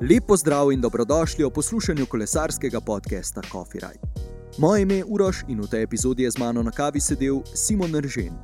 [0.00, 4.30] Lepo zdrav in dobrodošli v poslušanju kolesarskega podcasta Coffee Ride.
[4.58, 7.90] Moje ime je Uroš in v tej epizodi je z mano na kavi sedel Simon
[7.90, 8.38] Ržen.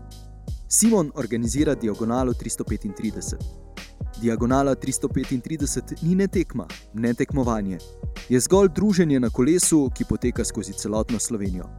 [0.68, 3.36] Simon organizira Diagonalo 335.
[4.20, 7.78] Diagonala 335 ni ne tekma, ne tekmovanje.
[8.28, 11.70] Je zgolj druženje na kolesu, ki poteka skozi celotno Slovenijo.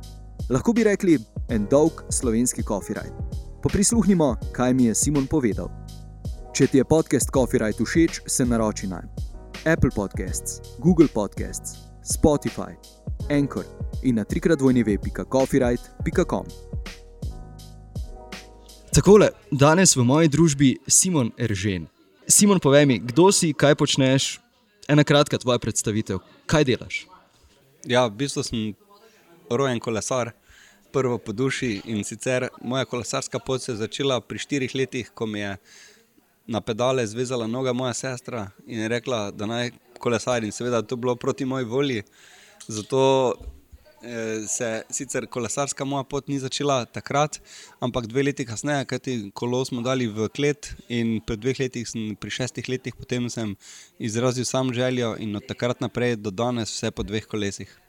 [0.50, 1.19] Lahko bi rekli
[1.50, 3.15] en dolg slovenski coffee ride.
[3.64, 5.68] Poprisluhnimo, kaj mi je Simon povedal.
[6.54, 9.04] Če ti je podcast Coffee Ride všeč, se naroči na
[9.65, 12.75] Apple Podcasts, Google Podcasts, Spotify,
[13.29, 13.65] Anchor
[14.04, 16.46] in na trikrat dvojneve.coffeeride.com.
[18.93, 21.88] Takole, danes v moji družbi Simon Eržen.
[22.28, 24.38] Simon, povej mi, kdo si, kaj počneš,
[24.86, 27.10] ena kratka tvoja predstavitev, kaj delaš?
[27.89, 28.77] Ja, v bistvu sem
[29.50, 30.29] rojen kolesar,
[30.93, 35.25] prvo po duši in sicer moja kolesarska pot se je začela pri štirih letih, ko
[35.25, 35.58] mi je
[36.47, 40.52] na pedale zvezala noga moja sestra in je rekla, da naj kolesarim.
[40.52, 42.03] Seveda, to je bilo proti moji volji.
[42.67, 43.33] Zato
[44.03, 47.39] eh, se sicer kolesarska moja pot ni začela takrat,
[47.79, 52.29] ampak dve leti kasneje, kajti kolo smo dali v klet in pred dveh letih, pri
[52.29, 53.55] šestih letih, potem sem
[53.99, 57.80] izrazil sam željo in od takrat naprej do danes vse po dveh kolesih.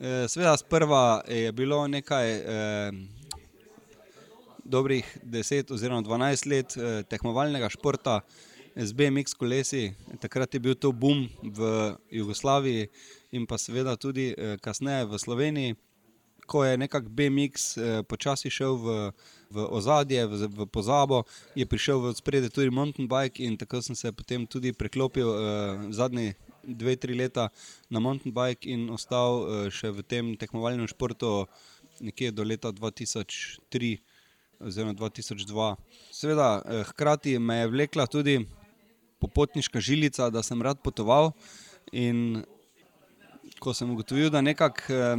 [0.00, 2.34] Eh, Sveda, sprva je bilo nekaj.
[2.36, 3.17] Eh,
[4.68, 8.20] dobrih 10 oziroma 12 let eh, tekmovalnega športa
[8.76, 9.92] z BMX kolesi.
[10.20, 12.88] Takrat je bil to boom v Jugoslaviji
[13.32, 15.76] in pa seveda tudi eh, kasneje v Sloveniji,
[16.46, 18.98] ko je nekako BMX eh, počasi šel v,
[19.50, 21.24] v ozadje, v, v pozabo,
[21.56, 25.32] je prišel v spredje tudi mountain bike in tako sem se potem tudi preklopil
[25.90, 26.34] zadnji.
[26.68, 27.48] Dve, tri leta
[27.88, 31.46] na mountain bike in ostal uh, še v tem tekmovalnem športu,
[32.04, 33.96] nekje do leta 2003,
[34.60, 35.76] oziroma 2002.
[36.12, 38.46] Seveda, eh, hkrati me je vlekla tudi
[39.18, 41.32] popotniška žilica, da sem rad potoval.
[41.92, 42.44] In
[43.58, 45.16] ko sem ugotovil, da nekako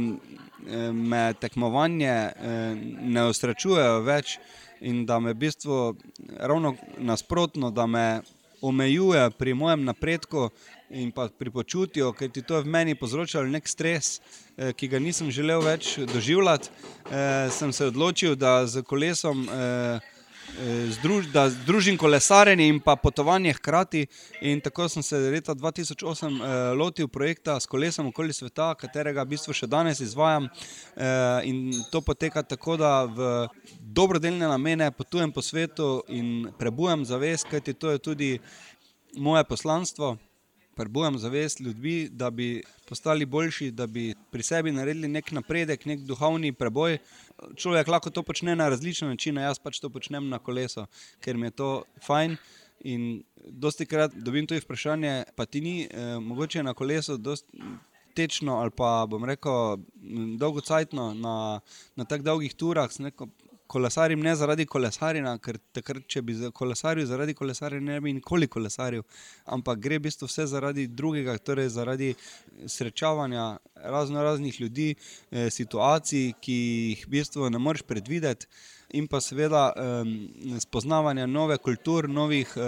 [0.92, 2.32] me tekmovanje
[3.02, 4.38] ne ostračuje več
[4.80, 5.96] in da me v bistvu
[6.38, 8.22] ravno nasprotno, da me
[8.60, 10.50] omejuje pri mojem napredku,
[10.90, 14.20] in pa pri počutju, ker ti to je v meni povzročalo nek stres,
[14.56, 16.68] eh, ki ga nisem želel več doživljati,
[17.10, 19.48] eh, sem se odločil, da z kolesom.
[19.48, 20.00] Eh,
[20.90, 24.06] Združ, da združim kolesarjenje in pa potovanje hkrati.
[24.40, 29.34] In tako sem se leta 2008 eh, lotil projekta s kolesom okoli sveta, katerega v
[29.34, 30.48] bistvu še danes izvajam.
[30.48, 33.48] Eh, in to poteka tako, da v
[33.80, 38.32] dobrodelne namene potujem po svetu in prebujem zavest, kajti to je tudi
[39.16, 40.16] moje poslanstvo
[40.80, 46.00] prebujam zavest ljudi, da bi postali boljši, da bi pri sebi naredili nek napredek, nek
[46.08, 46.98] duhovni preboj.
[47.56, 50.86] Človek lahko to počne na različne načine, jaz pač to počnem na kolesu,
[51.20, 51.70] ker mi je to
[52.06, 52.36] fajn.
[52.88, 57.18] In dosti krat dobim tudi vprašanje, pa ti ni eh, mogoče na kolesu
[58.14, 59.76] tečno ali pa bom rekel
[60.38, 61.60] dolgocajtno na,
[61.96, 62.90] na tako dolgih turah,
[63.70, 69.04] kolesarim ne zaradi kolesarjenja, ker takrat, če bi kolesaril zaradi kolesarjenja, ne bi nikoli kolesaril,
[69.54, 72.10] ampak gre v bistvu vse zaradi drugega, torej zaradi
[72.66, 73.46] srečavanja
[73.94, 74.90] razno raznih ljudi,
[75.30, 76.58] eh, situacij, ki
[76.90, 78.50] jih v bistvu ne moreš predvideti.
[78.98, 82.62] In pa seveda eh, spoznavanje nove kulture, novih eh,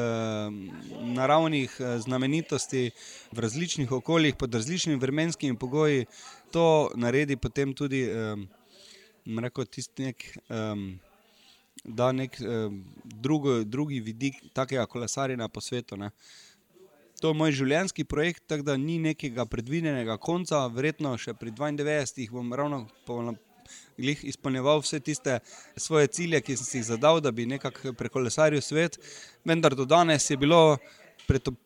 [1.19, 2.91] naravnih eh, znamenitosti
[3.33, 6.07] v različnih okoljih, pod različnimi vremenskimi pogoji,
[6.53, 8.07] to naredi potem tudi.
[8.07, 8.62] Eh,
[9.27, 9.67] rekel,
[9.99, 10.87] nek, um,
[11.85, 15.97] da nek um, drugo, drugi vidik takega kolesarjenja po svetu.
[15.97, 16.11] Ne.
[17.23, 22.31] To je moj življenjski projekt, tako da ni nekega predvidenega konca, verjetno še pri 92
[22.35, 22.87] bom ravno
[23.97, 25.39] izpolnjeval vse tiste
[25.77, 28.99] svoje cilje, ki sem si jih zadal, da bi nekako prekolesaril svet.
[29.45, 30.79] Vendar do danes je bilo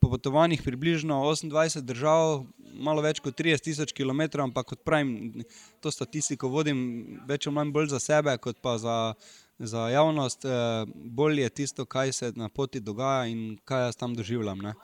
[0.01, 2.45] potovanih približno 28 držav,
[2.79, 5.43] malo več kot 30 tisoč km, ampak kot pravim,
[5.81, 6.79] to statistiko vodim
[7.29, 8.99] več ali manj bolj za sebe, kot pa za,
[9.59, 10.45] za javnost.
[10.45, 14.63] Eh, bolje je tisto, kaj se na poti dogaja in kaj jaz tam doživljam.
[14.63, 14.75] Ne.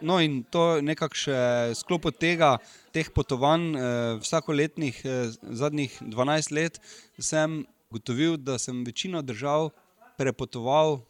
[0.00, 2.56] No, in to je nekakšen sklop tega,
[2.94, 6.80] teh potovanj, eh, vsakoletnih, eh, zadnjih 12 let,
[7.18, 9.70] sem ugotovil, da sem večino držav
[10.16, 11.00] prepotoval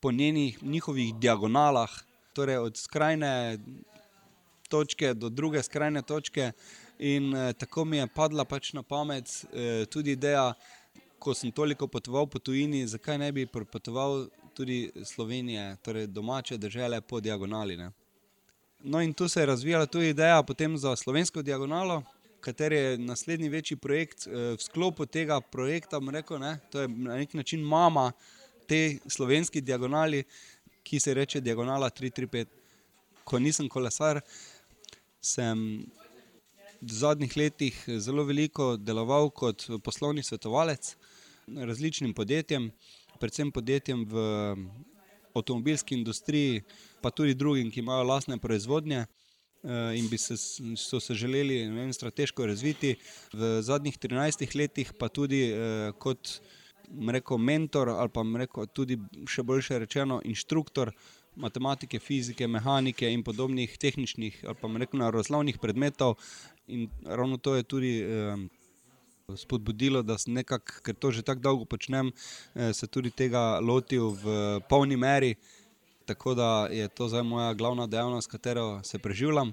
[0.00, 1.90] po njenih, njihovih diagonalah,
[2.32, 3.58] torej od skrajne
[4.68, 6.52] točke do druge skrajne točke.
[6.98, 10.52] In eh, tako mi je padla pač na pamet eh, tudi ideja,
[11.18, 17.00] ko sem toliko potoval po tujini, zakaj ne bi potoval tudi Slovenije, torej domače države
[17.00, 17.76] po diagonali.
[17.76, 17.90] Ne?
[18.82, 20.42] No, in tu se je razvijala tudi ideja
[20.76, 22.02] za slovensko diagonalo,
[22.40, 24.26] kater je naslednji večji projekt.
[24.26, 28.12] Eh, v sklopu tega projekta, rekel, ne, to je na nek način mama
[28.68, 30.24] te slovenske diagonali,
[30.82, 32.46] ki se reče Diagonala 335
[33.28, 34.20] ko nisem kolesar,
[35.20, 35.84] sem
[36.80, 40.94] v zadnjih letih zelo veliko deloval kot poslovni svetovalec
[41.56, 42.70] različnim podjetjem,
[43.20, 44.24] predvsem podjetjem v
[45.34, 46.62] avtomobilski industriji,
[47.02, 49.06] pa tudi drugim, ki imajo lastne proizvodnje.
[49.98, 50.36] In bi se,
[50.78, 52.94] so se želeli vem, strateško razviti,
[53.32, 56.38] v zadnjih 13 letih, pa tudi eh, kot
[57.10, 60.92] rekel, mentor, ali pa rekel, tudi še boljše rečeno, inštruktor
[61.38, 66.18] matematike, fizike, mehanike in podobnih tehničnih ali pa rekel, naravoslovnih predmetov.
[66.66, 68.36] In ravno to je tudi eh,
[69.36, 72.12] spodbudilo, da sem nekako, ker to že tako dolgo počnem,
[72.54, 75.34] eh, se tudi tega lotil v polni meri.
[76.08, 79.52] Tako da je to zdaj moja glavna dejavnost, katero se preživljam.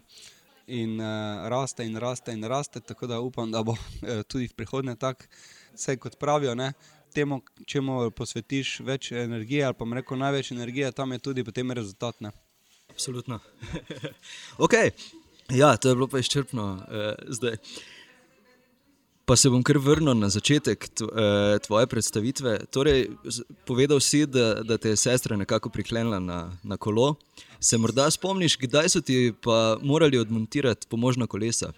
[0.68, 4.56] In uh, raste, in raste, in raste, tako da upam, da bo uh, tudi v
[4.58, 5.28] prihodnje tako,
[6.00, 6.72] kot pravijo, ne,
[7.16, 11.72] temu, če mu posvetiš več energije, ali pa reko največ energije, tam je tudi potem
[11.72, 12.20] rezultat.
[12.22, 12.32] Ne?
[12.92, 13.40] Absolutno.
[14.66, 14.74] ok,
[15.56, 17.60] ja, to je bilo pa izčrpno uh, zdaj.
[19.26, 22.52] Pa se bom kar vrnil na začetek eh, tvoje predstavitve.
[22.70, 23.08] Torej,
[23.66, 27.16] povedal si, da, da te je sestra nekako priklenila na, na kolo.
[27.58, 31.72] Se morda spomniš, kdaj so ti pa morali odmontirati pomožna kolesa?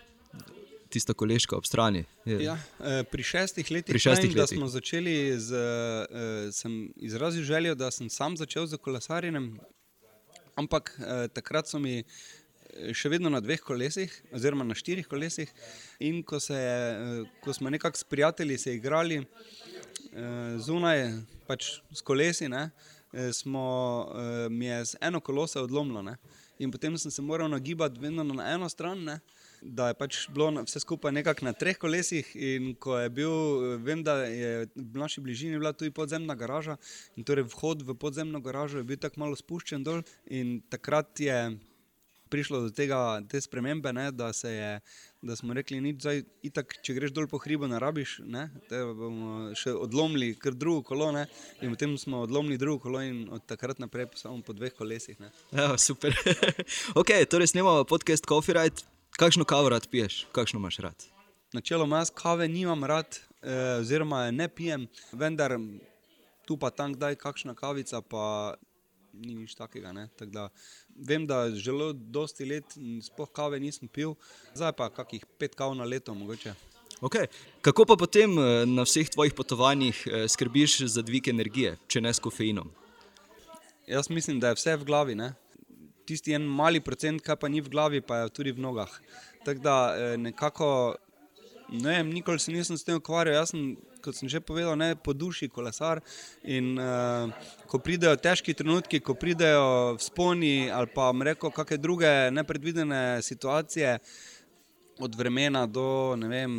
[0.89, 2.03] Tista koleška ob strani.
[2.25, 4.57] Ja, eh, pri šestih letih, pri šestih letih.
[4.57, 9.59] smo začeli, z, eh, sem izrazil željo, da sem sam začel z kolesarjenjem,
[10.55, 12.03] ampak eh, takrat so mi
[12.93, 15.49] še vedno na dveh kolesih, oziroma na štirih kolesih.
[15.99, 16.57] In ko, se,
[17.41, 19.23] ko smo nekako s prijatelji se igrali
[20.61, 21.07] zunaj,
[21.47, 22.69] pač s kolesi, ne,
[23.33, 23.63] smo,
[24.49, 26.03] mi je z eno kolosa odlomilo.
[26.03, 26.17] Ne.
[26.59, 29.03] In potem sem se moral nagibati vedno na eno stran.
[29.03, 29.19] Ne
[29.61, 32.29] da je pač bilo vse skupaj nekako na treh kolesih.
[32.35, 33.31] In ko je bil,
[33.83, 36.77] vem, da je v naši bližini bila tudi podzemna garaža,
[37.15, 40.03] in torej vhod v podzemno garažo je bil tako malo spuščen dol.
[40.29, 41.57] In takrat je
[42.29, 44.79] prišlo do tega, te spremembe, ne, da, je,
[45.21, 49.73] da smo rekli, da če greš dol po hribu, ne rabiš, ne, te bomo še
[49.73, 51.09] odlomili, ker drugo kolo.
[51.15, 51.25] Ne,
[51.61, 55.17] in potem smo odlomili drugo kolo in od takrat naprej samo po dveh kolesih.
[55.55, 56.15] Ja, super.
[56.99, 58.96] ok, torej snemamo podcast Coffee Ride.
[59.17, 61.05] Kakšno kavo rad piješ, kakšno imaš rad?
[61.53, 65.57] Načeloma jaz kave nimam rad, eh, oziroma ne pijem, vendar
[66.45, 68.53] tu pa tam kdaj kakšna kavica, pa
[69.13, 70.07] ni nič takega.
[70.17, 70.49] Tak da,
[70.95, 74.13] vem, da že dosti let spoh kave nisem pil,
[74.53, 76.53] zdaj pa kakih pet kav na leto mogoče.
[77.01, 77.25] Okay.
[77.61, 82.13] Kako pa potem eh, na vseh tvojih potovanjih eh, skrbiš za dvig energije, če ne
[82.13, 82.69] s kofeinom?
[83.87, 85.15] Jaz mislim, da je vse v glavi.
[85.15, 85.33] Ne?
[86.07, 88.93] Tisti en mali procent, kaj pa ni v glavi, pa je tudi v nogah.
[89.45, 90.69] Tako da eh, nekako,
[91.75, 93.41] ne vem, nikoli se nisem s tem ukvarjal.
[93.41, 95.99] Jaz sem, kot sem že povedal, ne po duši kolesar.
[96.47, 97.27] In uh,
[97.67, 103.97] ko pridejo težki trenutki, ko pridejo sponi ali pa reko, kakšne druge nepredvidene situacije,
[104.99, 106.53] od vremena do ne vem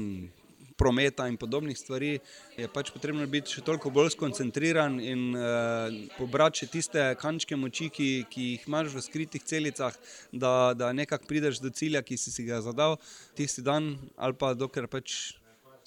[0.79, 2.19] prometa in podobnih stvari,
[2.57, 7.91] je pač potrebno biti še toliko bolj skoncentriran in uh, pobrati še tiste kančke moči,
[7.91, 9.99] ki, ki jih imaš v skritih celicah,
[10.31, 12.97] da, da nekako prideš do cilja, ki si, si ga zadal
[13.39, 15.35] tisti dan, ali pa dokler pač.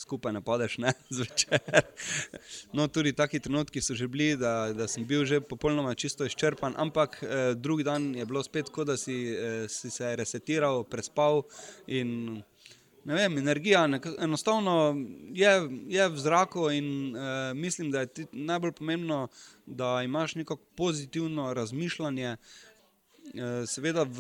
[0.02, 1.60] Skupaj ne padeš, ne zvečer.
[2.74, 6.74] No, tudi taki trenutki so že bili, da, da sem bil že popolnoma čisto izčrpan,
[6.74, 11.44] ampak eh, drugi dan je bilo spet tako, da si, eh, si se resetiral, prespal
[11.86, 12.42] in
[13.06, 13.90] ne vem, energija
[14.20, 14.96] enostavno
[15.34, 17.22] je, je v zraku in uh,
[17.58, 19.28] mislim, da je najbolj pomembno,
[19.66, 22.38] da imaš neko pozitivno razmišljanje.
[23.68, 24.20] Seveda v,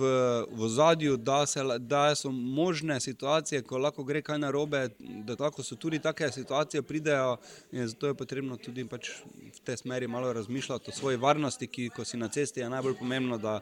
[0.55, 5.63] v zadju, da, se, da so možne situacije, ko lahko gre kaj narobe, da tako
[5.63, 7.37] so tudi take situacije pridejo.
[7.71, 12.05] Zato je potrebno tudi pač v tej smeri malo razmišljati o svoji varnosti, ki ko
[12.05, 13.59] si na cesti je najbolj pomembno, da,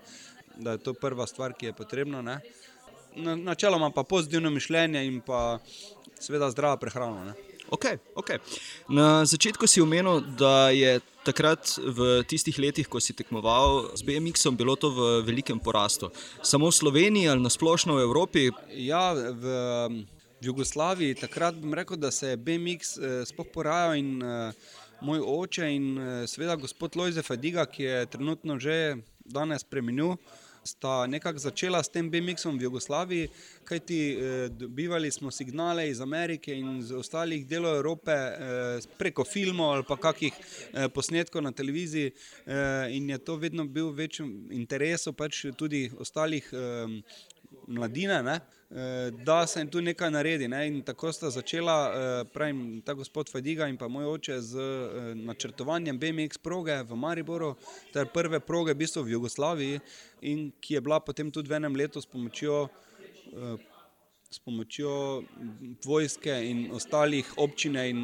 [0.57, 2.21] da je to prva stvar, ki je potrebna.
[3.15, 5.59] Uh, načeloma pa pozitivno mišljenje in pa
[6.19, 7.33] seveda zdrava prehrana.
[7.69, 8.41] Okay, okay.
[8.89, 14.57] Na začetku si omenil, da je takrat v tistih letih, ko si tekmoval z BMX-om,
[14.57, 16.09] bilo to v velikem porastu.
[16.41, 18.49] Samo v Sloveniji ali nasplošno v Evropi?
[18.73, 19.45] Ja, v,
[20.41, 24.51] v Jugoslaviji takrat bi rekel, da se je BMX eh, sploh porajal in eh,
[25.05, 30.17] moj oče in eh, seveda gospod Lojze Fadiga, ki je trenutno že danes preminil
[30.69, 33.29] sta nekako začela s tem BMX-om v Jugoslaviji,
[33.63, 39.73] kajti eh, dobivali smo signale iz Amerike in iz ostalih delov Evrope eh, preko filmov
[39.73, 44.31] ali pa kakih eh, posnetkov na televiziji, eh, in je to vedno bil v večjem
[44.51, 46.53] interesu pač tudi ostalih.
[46.53, 47.01] Eh,
[47.67, 48.39] Mladine, ne,
[49.25, 50.47] da se tu nekaj naredi.
[50.47, 50.67] Ne?
[50.67, 55.15] In tako sta začela, eh, pravim, ta gospod Fadiga in pa moj oče z eh,
[55.15, 57.55] načrtovanjem BMX proge v Mariboru,
[57.93, 59.79] ter prve proge v, bistvu v Jugoslaviji,
[60.21, 62.67] in ki je bila potem tudi v enem letu s pomočjo
[64.31, 65.23] s pomočjo
[65.85, 68.01] vojske in ostalih občine in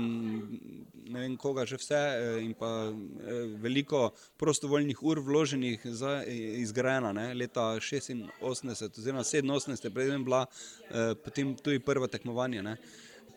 [1.06, 7.12] ne vem koga že vse eh, in pa eh, veliko prostovoljnih ur vloženih za izgrajena
[7.14, 12.62] ne, leta 86 oziroma 87 je predtem bila eh, potem tudi prva tekmovanja.
[12.62, 12.78] Ne.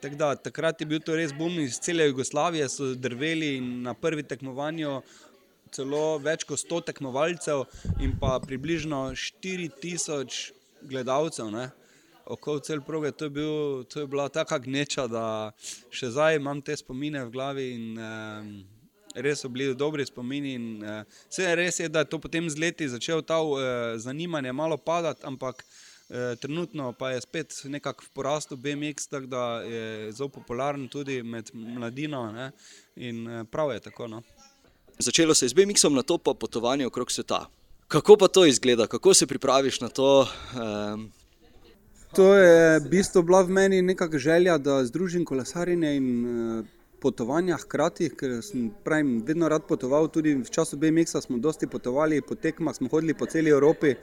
[0.00, 4.22] Tak da, takrat je bil to res bum iz cele Jugoslavije, so drveli na prvi
[4.22, 5.02] tekmovanju
[5.74, 7.66] celo več kot 100 tekmovalcev
[8.00, 10.52] in pa približno 4000
[10.88, 11.52] gledalcev.
[11.52, 11.68] Ne
[12.28, 15.24] okoli cel proge, to je, bil, to je bila taka gneča, da
[15.90, 20.54] še zdaj imam te spomine v glavi in eh, res so bili dobri spomini.
[20.54, 23.98] In, eh, vse je res, je, da je to potem z leti začel ta eh,
[23.98, 29.44] zanimanje malo padati, ampak eh, trenutno pa je spet nekako v porastu BMX, tako da
[29.64, 32.50] je zelo popularen tudi med mladino ne?
[32.96, 34.08] in eh, prav je tako.
[34.08, 34.22] No.
[34.98, 37.46] Začelo se je z BMX-om, na to pa potovanje okrog sveta.
[37.88, 40.28] Kako pa to izgleda, kako se pripraviš na to?
[40.52, 41.12] Um,
[42.18, 46.64] To je v bistvu bila v meni neka želja, da združim kolesarjenje in uh,
[46.98, 50.08] potovanja hkrati, ker sem pravim, vedno rad potoval.
[50.10, 53.94] Tudi v času BMX-a smo dosti potovali, po tekmah smo hodili po celi Evropi,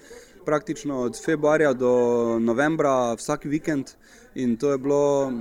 [0.45, 1.91] praktično od februarja do
[2.39, 3.91] novembra, vsak vikend.
[4.35, 5.33] In to je bilo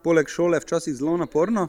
[0.00, 1.68] poleg šole včasih zelo naporno,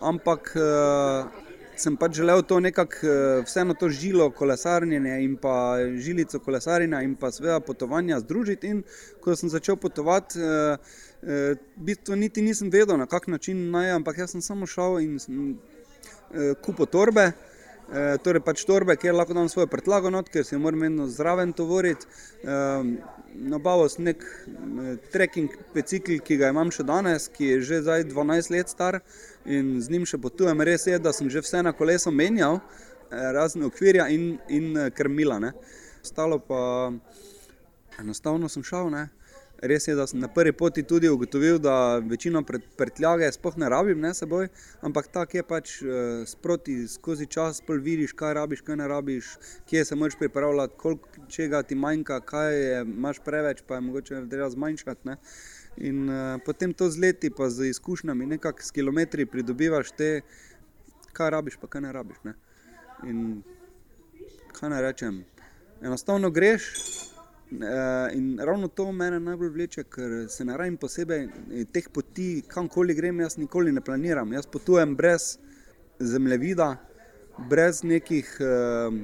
[0.00, 1.30] ampak uh,
[1.76, 7.14] sem pač želel to nekako, eh, vseeno to žilo kolesarjenja in pa žilico kolesarjenja in
[7.16, 8.68] pa sveda potovanja združiti.
[8.68, 8.82] In
[9.20, 10.76] ko sem začel potovati, eh,
[11.22, 15.00] eh, v bistvu niti nisem vedel, na kak način naj, ampak jaz sem samo šel
[15.00, 15.18] in
[16.62, 17.32] kupil torbe.
[17.90, 21.52] E, torej, pač torbe, kjer lahko dam svojo prtljago, not, ker se moram vedno zraven
[21.52, 22.06] tovoriti.
[22.44, 22.56] E,
[23.32, 24.24] Nabavil sem nek
[25.12, 29.00] trekking bicikl, ki ga imam še danes, ki je že zdaj 12 let star
[29.44, 30.60] in z njim še potujem.
[30.60, 32.60] Res je, da sem že vse na kolesu menjal,
[33.10, 35.40] eh, razne okvirja in, in eh, krmila.
[35.40, 35.52] Ne.
[36.04, 36.92] Ostalo pa
[38.00, 38.92] enostavno sem šel.
[38.92, 39.08] Ne.
[39.62, 42.40] Res je, da sem na prvi poti tudi ugotovil, da večino
[42.76, 44.48] prtljage sploh ne rabim ne seboj,
[44.82, 49.36] ampak tako je pač eh, sproti skozi čas, pol vidiš, kaj rabiš, kaj ne rabiš,
[49.70, 54.24] kje se moraš pripravljati, koliko čega ti manjka, kaj je, imaš preveč, pa je mogoče
[54.30, 55.16] treba zmanjšati.
[55.76, 60.10] In uh, potem to z leti, pa z izkušnjami, nekako s kilometri pridobivaš te,
[61.12, 62.18] kaj rabiš, pa kaj ne rabiš.
[62.24, 62.34] Ne?
[63.06, 63.22] In
[64.52, 65.24] kaj naj rečem,
[65.80, 66.72] enostavno greš.
[67.52, 71.26] Uh, in ravno to me najbolj vleče, ker se ne rajim posebej
[71.72, 74.32] teh poti, kamkoli grem, jaz nikoli ne planiram.
[74.32, 75.36] Jaz potujem brez
[76.00, 76.76] zemljevida,
[77.50, 79.02] brez nekih uh,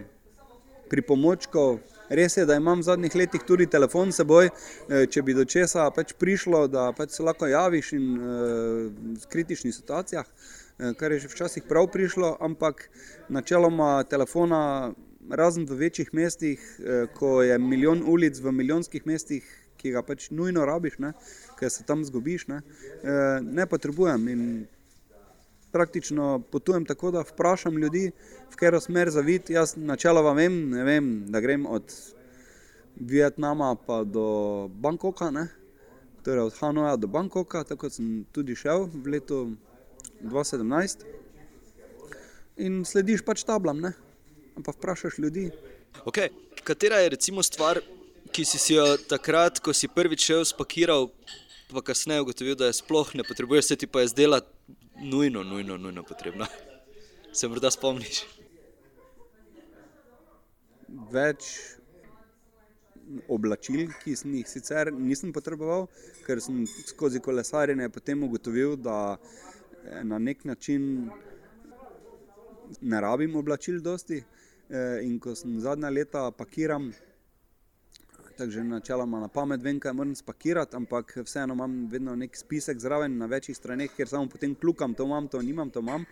[0.89, 1.79] pripomočkov,
[2.09, 5.45] Res je, da imam v zadnjih letih tudi telefon s seboj, eh, če bi do
[5.45, 8.29] česa pač prišlo, da pač se lahko javiš in uh,
[9.21, 10.25] v kritičnih situacijah,
[10.97, 12.89] kar je že včasih prav prišlo, ampak
[13.29, 14.95] načeloma telefona,
[15.31, 19.45] razen v večjih mestih, uh, ko je milijon ulic v milijonskih mestih,
[19.79, 20.99] ki ga pač nujno rabiš,
[21.59, 22.63] ker se tam zgubiš, ne,
[23.03, 24.29] uh, ne potrebujem.
[24.29, 24.43] In
[25.73, 28.11] praktično potujem tako, da vprašam ljudi,
[28.51, 29.53] v katero smer zaviti.
[29.53, 31.95] Jaz načeloma vem, vem, da grem od
[32.97, 35.49] Vietnama pa do Bangkoka, ne?
[36.29, 39.37] torej od Hanoja do Bangkoka, tako sem tudi šel v letu
[40.21, 41.07] 2017.
[42.67, 43.95] In slediš pač tablam, ne?
[44.63, 45.51] Pa vprašaš ljudi.
[46.05, 46.29] Okay.
[46.65, 47.81] Katera je recimo stvar,
[48.33, 51.09] ki si, si jo takrat, ko si prvič šel, spakiral,
[51.73, 54.41] pa kasneje ugotovil, da je sploh ne potrebuješ, se ti pa je zdela
[55.01, 56.47] nujno, nujno, nujno potrebna.
[57.33, 58.23] Se morda spomniš?
[61.13, 61.49] Več
[63.29, 65.87] oblačil, ki sem jih sicer nisem potreboval,
[66.27, 71.09] ker sem skozi kolesarjenje potem ugotovil, da eh, na nek način
[72.81, 74.23] ne rabim oblačil dosti.
[74.69, 76.91] Eh, in ko sem zadnja leta pakiral,
[78.37, 82.79] tako že načeloma na pamet vem, kaj moram spakirati, ampak vseeno imam vedno nek spisek
[82.79, 86.05] zraven na večjih straneh, ker samo potem klukam, to imam, to nimam, to imam.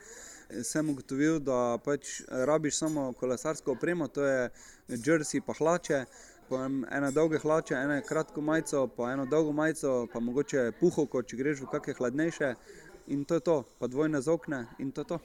[0.65, 4.49] Sem ugotovil, da pač rabiš samo kolesarsko opremo, to je
[4.89, 6.05] jersey, pa hlače,
[6.49, 6.65] pa
[6.97, 11.61] ena dolga hlača, ena kratko majico, pa eno dolgo majico, pa mogoče puhovko, če greš
[11.67, 12.55] v kakšne hladnejše
[13.07, 15.19] in to je to, pa dvojne zokne in to je to.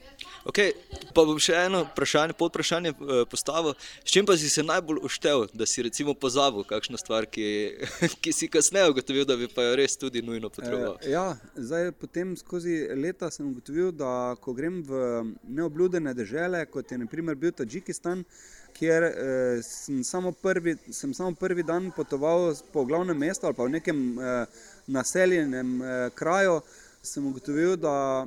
[0.44, 0.72] Okay,
[1.14, 3.74] pa bom še eno vprašanje, podvprašanje eh, postavil.
[4.04, 7.46] S čim pa si se najbolj uštev, da si recimo pozabil kakšno stvar, ki,
[8.22, 10.98] ki si kasneje ugotovil, da bi pa jo res tudi nujno potreboval?
[11.02, 15.04] E, ja, zdaj potem skozi leta sem ugotovil, da ko grem v
[15.42, 18.24] neobljudene dežele, kot je naprimer bil Tadžikistan,
[18.72, 23.64] kjer eh, sem, samo prvi, sem samo prvi dan potoval po glavnem mestu ali pa
[23.64, 24.46] v nekem eh,
[24.86, 26.60] naseljenem eh, kraju,
[27.02, 28.26] sem ugotovil, da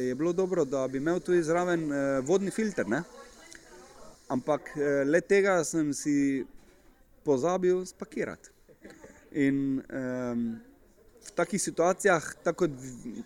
[0.00, 2.88] je bilo dobro, da bi imel tudi zraven eh, vodni filter.
[2.88, 3.02] Ne?
[4.28, 6.44] Ampak eh, le tega sem si
[7.24, 8.50] pozabil spakirati.
[9.32, 10.34] In eh,
[11.22, 13.22] v takih situacijah, tako kot v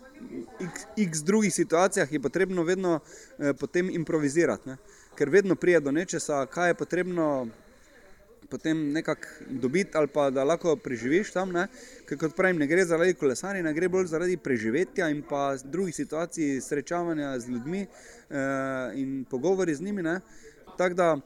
[0.63, 4.69] x, x drugih situacijah, je potrebno vedno eh, potem improvizirati.
[4.69, 4.77] Ne?
[5.15, 7.47] Ker vedno pride do nečesa, kaj je potrebno
[8.49, 11.51] potem nekako dobiti ali pa da lahko preživiš tam.
[11.51, 11.67] Ne?
[12.09, 15.95] Ker kot pravim, ne gre zaradi kolesarja, ne gre bolj zaradi preživetja in pa drugih
[15.95, 20.03] situacij, srečavanja z ljudmi eh, in pogovori z njimi.
[20.77, 21.17] Tako da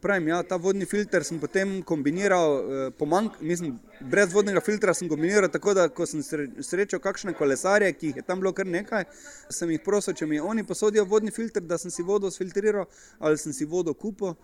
[0.00, 5.08] pravim, ja, ta vodni filter sem potem kombiniral, eh, pomank, mislim, brez vodnega filtra sem
[5.08, 6.22] kombiniral tako, da ko sem
[6.62, 9.04] srečal kakšne kolesarje, ki jih je tam bilo kar nekaj,
[9.50, 12.86] sem jih prosil, če mi oni posodijo vodni filter, da sem si vodo sfiltriral
[13.18, 14.34] ali sem si vodo kupil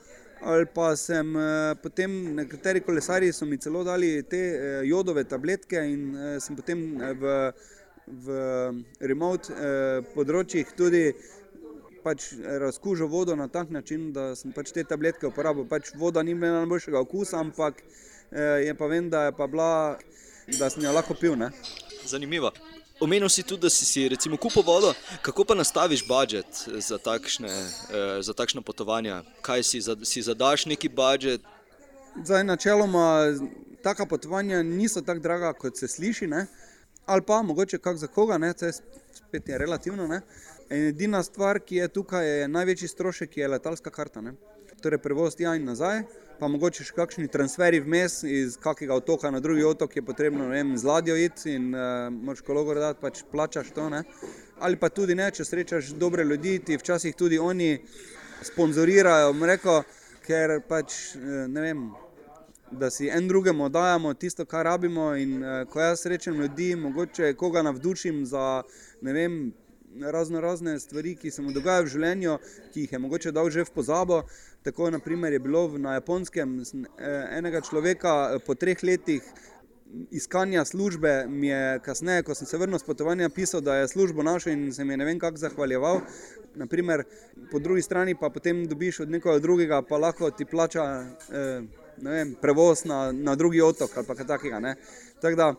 [0.44, 5.78] ali pa sem eh, potem nekateri kolesari so mi celo dali te eh, jodove tabletke
[5.86, 6.82] in eh, sem potem
[7.20, 7.36] v,
[8.06, 8.40] v
[9.00, 9.54] remote
[10.14, 11.04] področjih tudi
[12.02, 15.68] pač razkužil vodo na tak način, da sem pač te tabletke uporabil.
[15.70, 17.78] Pač voda ni imela najboljšega okusa, ampak
[18.34, 19.70] je pa vem, da je pa bila,
[20.58, 21.38] da sem jo lahko pil.
[21.38, 21.52] Ne?
[22.10, 22.50] Zanimivo.
[23.02, 26.46] Omenil si tudi, da si, si recimo kupil vodo, kako pa nastaviš budžet
[26.78, 29.24] za, takšne, eh, za takšne potovanja?
[29.42, 31.42] Kaj si, za, si zadaš neki budžet?
[32.44, 33.34] Načeloma,
[33.82, 36.46] taka potovanja niso tako draga, kot se sliši, ne?
[37.06, 38.52] ali pa mogoče kak za koga, ne?
[38.54, 38.72] to je
[39.14, 40.06] spet je relativno.
[40.06, 40.20] Ne?
[40.70, 44.20] Edina stvar, ki je tukaj, je največji strošek, je letalska karta.
[44.20, 44.34] Ne?
[44.82, 46.04] Torej, prevoz tja in nazaj
[46.42, 50.72] pa mogoče še kakšni transferi vmes iz kakega otoka na drugi otok, je potrebno vem,
[50.74, 53.84] z ladjo iti in uh, moč kologor dati, pač plačaš to.
[53.92, 54.00] Ne?
[54.58, 57.76] Ali pa tudi ne, če srečaš dobre ljudi, ti včasih tudi oni
[58.48, 59.76] sponzorirajo, mreko,
[60.26, 61.86] ker pač uh, ne vem.
[62.72, 65.12] Da si en drugemu dajemo tisto, kar rabimo.
[65.22, 68.64] In, uh, ko jaz srečam ljudi, mogoče koga navdušim za
[69.04, 69.52] vem,
[70.00, 72.36] razno razne stvari, ki se mu dogajajo v življenju,
[72.72, 74.22] ki jih je mogoče dal že v pozabo.
[74.62, 79.22] Tako naprimer, je bilo na japonskem eh, enega človeka eh, po treh letih
[80.10, 84.22] iskanja službe, mi je kasneje, ko sem se vrnil s potovanja, pisal, da je službo
[84.22, 86.00] našel in se mi je ne vem kako zahvaljeval.
[86.54, 87.04] Naprimer,
[87.50, 90.84] po drugi strani pa potem dobiš od nekoga drugega, pa lahko ti plača
[91.32, 91.62] eh,
[91.98, 94.74] vem, prevoz na, na drugi otok ali kaj takega.
[95.20, 95.54] Tak da,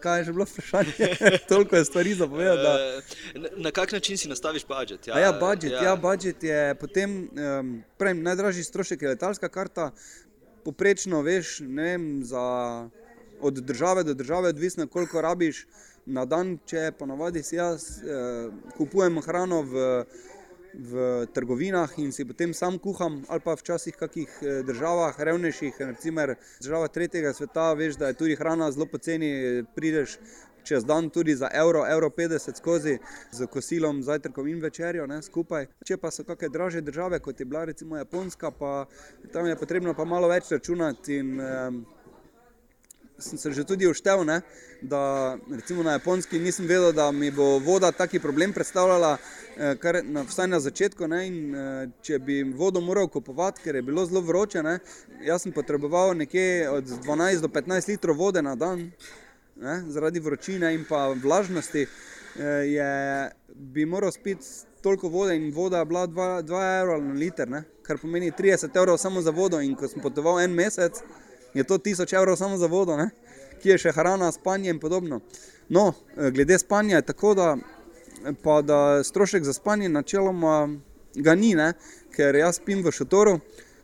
[0.00, 0.92] kaj je že bilo vprašanje?
[1.50, 2.62] Toliko je stvari za povedati.
[2.62, 2.78] Da...
[2.78, 5.06] Eh, na, na kak način si nastaviš budžet?
[5.06, 5.82] Ja, ja, budžet, ja.
[5.82, 9.90] ja, budžet je potem um, pravim, najdražji strošek, je letalska karta.
[10.64, 12.88] Poprečno veš, vem, za,
[13.40, 15.66] od države do države, odvisno koliko rabiš
[16.06, 20.04] na dan, če ponovadi si jaz eh, kupujem hrano v
[20.74, 25.80] v trgovinah in si potem sam kuham, ali pa včasih v kakih eh, državah, revnejših,
[25.80, 26.26] recimo
[26.60, 30.18] država tretjega sveta, veš, da je tudi hrana zelo poceni, prideš
[30.64, 32.98] čez dan tudi za evro, evro 50 skozi
[33.32, 35.66] z kosilom, zajtrkom in večerjo ne, skupaj.
[35.84, 38.84] Če pa so kakšne draže države, kot je bila recimo Japonska, pa
[39.32, 41.70] tam je potrebno pa malo več računati in eh,
[43.20, 44.40] sem se že tudi uštev, ne,
[44.82, 49.16] da recimo na japonski nisem vedel, da mi bo voda taki problem predstavljala,
[49.56, 51.08] eh, kar na, vsaj na začetku.
[51.08, 54.78] Ne, in, eh, če bi vodo moral kupovati, ker je bilo zelo vroče, ne,
[55.24, 58.90] jaz sem potreboval nekje od 12 do 15 litrov vode na dan,
[59.56, 61.86] ne, zaradi vročine in pa vlažnosti,
[62.38, 64.46] eh, je, bi moral spiti
[64.82, 68.98] toliko vode in voda je bila 2 evra na liter, ne, kar pomeni 30 evrov
[68.98, 69.60] samo za vodo.
[69.60, 71.02] In ko sem potoval en mesec,
[71.54, 73.10] je to 1000 evrov samo za vodo, ne?
[73.60, 75.20] ki je še hrana, spanje in podobno.
[75.68, 77.56] No, eh, glede spanja je tako, da,
[78.42, 80.68] pa, da strošek za spanje načeloma
[81.14, 81.72] ga ni, ne?
[82.16, 83.38] ker jaz spim v šotoru.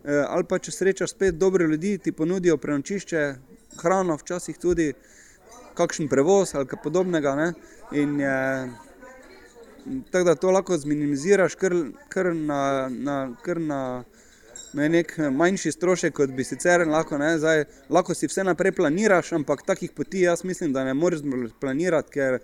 [0.06, 3.22] Eh, ali pa če srečaš spet dobre ljudi, ti ponudijo prenočišče,
[3.82, 4.92] hrano, včasih tudi
[5.76, 7.34] kakšen prevoz ali kaj podobnega.
[7.36, 7.52] Ne?
[7.92, 8.36] In je,
[10.10, 11.74] tako da to lahko zminimiziraš, kar,
[12.08, 12.88] kar na.
[12.88, 13.80] na, kar na
[14.82, 17.18] je nek eh, manjši strošek, kot bi sicer lahko.
[17.38, 21.22] Zdaj, lahko si vse naprej planiraš, ampak takih poti jaz mislim, da ne moreš
[21.60, 22.38] planirati, ker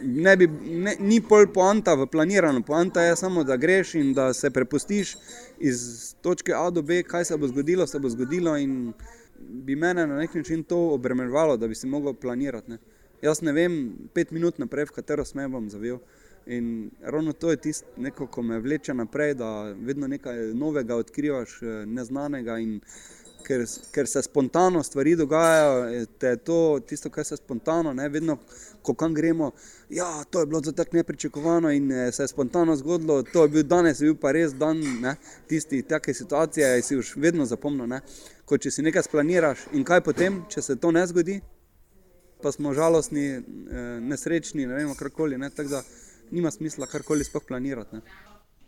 [0.00, 0.48] ne bi,
[0.84, 2.62] ne, ni pol poanta v planiranju.
[2.66, 5.16] Poanta je samo, da greš in da se prepustiš
[5.58, 8.92] iz točke A do B, kaj se bo zgodilo, se bo zgodilo in
[9.38, 12.70] bi mene na nek način to obremenjevalo, da bi si mogel planirati.
[12.70, 12.78] Ne.
[13.22, 15.98] Jaz ne vem, pet minut naprej, v katero smer bom zavil.
[16.46, 17.86] In ravno to je tisto,
[18.30, 22.56] ko me vleče naprej, da vedno nekaj novega odkrivaš, eh, neznanega.
[23.46, 23.62] Ker,
[23.94, 28.38] ker se spontano stvari dogajajo, te je to tisto, kar se spontano, ne, vedno,
[28.82, 29.50] ko kam gremo.
[29.90, 33.22] Ja, to je bilo tako nepričakovano in eh, se je spontano zgodilo.
[33.22, 35.16] To je bil danes, je bil pa res dan, ne,
[35.48, 38.00] tisti, take situacije si už vedno zapomnil.
[38.44, 41.40] Kot če si nekaj splaniraš in kaj potem, če se to ne zgodi,
[42.42, 43.42] pa smo žalostni, eh,
[44.00, 45.38] nesrečni, ne vemo, karkoli.
[45.38, 45.50] Ne,
[46.30, 47.96] nima smisla karkoli sploh planirati.
[47.96, 48.02] Ne.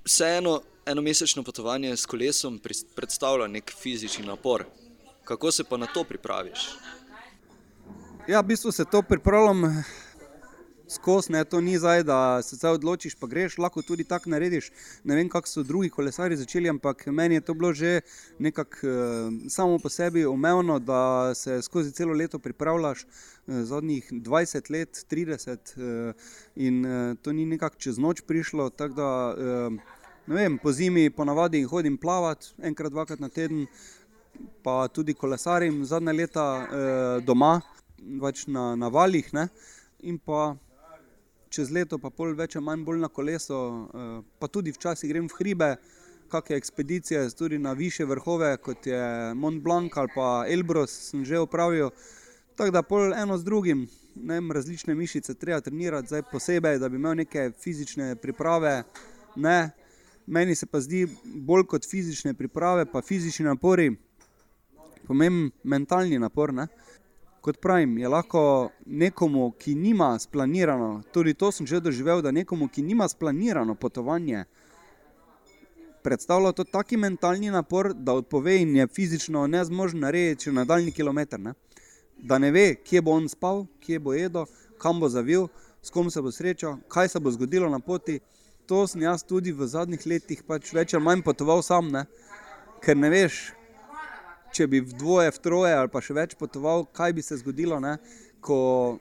[0.04, 2.60] Vseeno, enomesečno potovanje s kolesom
[2.94, 4.64] predstavlja nek fizični napor.
[5.24, 6.70] Kako se pa na to pripraviš?
[8.28, 9.84] Ja, v bistvu se to pripravljam
[10.88, 14.70] skozi, ne, to ni zdaj, da se zdaj odločiš, pa greš, lahko tudi tako narediš.
[15.04, 18.00] Ne vem, kako so drugi kolesari začeli, ampak meni je to bilo že
[18.38, 24.70] nekako eh, samo po sebi umevno, da se skozi celo leto pripravljaš, eh, zadnjih 20
[24.70, 26.12] let, 30 eh,
[26.56, 28.70] in eh, to ni nekako čez noč prišlo.
[28.70, 29.70] Da, eh,
[30.26, 33.66] vem, po zimi ponavadi hodim plavat, enkrat, dvakrat na teden,
[34.62, 37.60] pa tudi kolesarim zadnje leta eh, doma,
[38.20, 39.30] pač na, na valjih.
[40.00, 40.54] In pa
[41.50, 45.28] čez leto, pa pol več ali manj bolj na kolesu, eh, pa tudi včasih grem
[45.28, 45.70] v hribe,
[46.28, 51.40] kakšne ekspedicije, tudi na više vrhove, kot je Mont Blanc ali pa Elbrus, sem že
[51.40, 51.90] upravil.
[52.56, 56.88] Tako da pol eno z drugim, ne vem, različne mišice treba trenirati, zdaj posebej, da
[56.88, 58.82] bi imel neke fizične priprave.
[59.36, 59.70] Ne.
[60.26, 63.94] Meni se pa zdi bolj kot fizične priprave, pa fizični napori,
[65.06, 66.52] pomemben mentalni napor.
[66.52, 66.68] Ne
[67.40, 72.68] kot pravim, je lahko nekomu, ki nima splanirano, tudi to sem že doživel, da nekomu,
[72.68, 74.44] ki nima splanirano potovanje,
[76.02, 81.40] predstavlja to taki mentalni napor, da odpove in je fizično nezmožen narediti še nadaljni kilometr.
[81.40, 81.54] Ne?
[82.18, 84.46] Da ne ve, kje bo on spal, kje bo jedel,
[84.78, 85.48] kam bo zavil,
[85.82, 88.20] s kom se bo srečal, kaj se bo zgodilo na poti.
[88.68, 92.04] To sem jaz tudi v zadnjih letih pač več ali manj potoval sam, ne?
[92.84, 93.38] ker ne veš,
[94.58, 97.78] če bi v dvoje, v troje ali pa še več potoval, kaj bi se zgodilo,
[97.80, 97.98] ne?
[98.42, 98.98] ko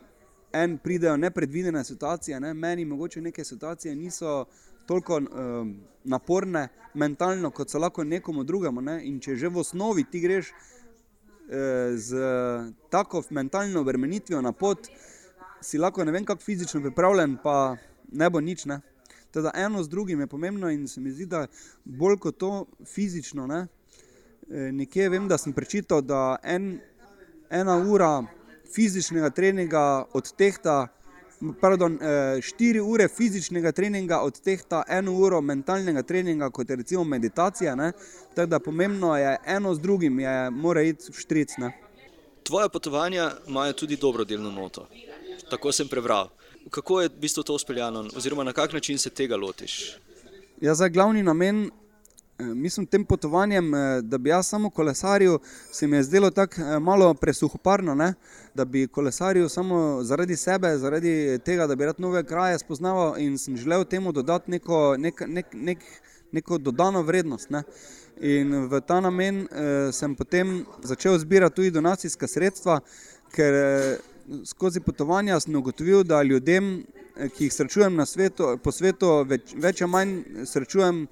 [0.53, 2.39] en pridejo nepredvidene situacije.
[2.41, 2.53] Ne?
[2.53, 4.45] Meni mogoče neke situacije niso
[4.87, 5.73] toliko um,
[6.05, 8.81] naporne mentalno, kot so lahko nekomu drugemu.
[8.81, 8.99] Ne?
[9.09, 12.21] In če že v osnovi ti greš eh, z
[12.89, 14.87] tako mentalno obremenitvijo na pot,
[15.61, 17.75] si lahko ne vem, kako fizično pripravljen, pa
[18.11, 18.65] ne bo nič.
[18.65, 18.79] Ne?
[19.33, 21.47] Teda eno z drugim je pomembno in se mi zdi, da
[21.83, 22.51] bolj kot to
[22.85, 23.67] fizično, ne,
[24.49, 26.79] nekje vem, da sem prečital, da en,
[27.49, 28.23] ena ura
[28.75, 30.87] fizičnega treninga odtehta,
[31.61, 37.75] pardon, eh, štiri ure fizičnega treninga odtehta eno uro mentalnega treninga, kot je recimo meditacija.
[37.75, 37.91] Ne?
[38.35, 41.57] Tako da pomembno je eno z drugim, je mora iti v štric.
[41.57, 41.71] Ne?
[42.43, 44.87] Tvoje potovanja imajo tudi dobrodelno noto.
[45.49, 46.29] Tako sem prebral.
[46.69, 49.97] Kako je v bistvu to uspeljano, oziroma na kak način se tega lotiš?
[50.61, 51.86] Ja, za glavni namen Eh,
[52.39, 55.39] mislim, tem potovanjem, eh, da bi jaz samo kolesaril,
[55.71, 58.13] se mi je zdelo tako eh, malo presuhoparno, ne?
[58.55, 63.37] da bi kolesaril samo zaradi sebe, zaradi tega, da bi rad nove kraje spoznaval in
[63.37, 65.77] sem želel temu dodati neko, nek, nek, nek,
[66.31, 67.49] neko dodano vrednost.
[67.49, 67.63] Ne?
[68.19, 72.79] In v ta namen eh, sem potem začel zbirati tudi donacijska sredstva,
[73.31, 73.97] ker eh,
[74.45, 76.83] skozi potovanja sem ugotovil, da ljudem,
[77.35, 81.07] ki jih srečujem na svetu, po svetu, več, več ali manj srečujem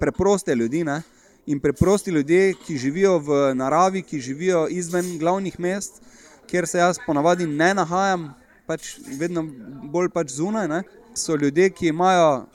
[0.00, 1.02] preproste ljudi ne?
[1.46, 6.02] in preprosti ljudje, ki živijo v naravi, ki živijo izven glavnih mest,
[6.46, 8.34] kjer se jaz ponavadi ne nahajam,
[8.66, 9.46] pač vedno
[9.92, 10.82] bolj pač zunaj, ne?
[11.16, 12.46] so ljudje, ki imajo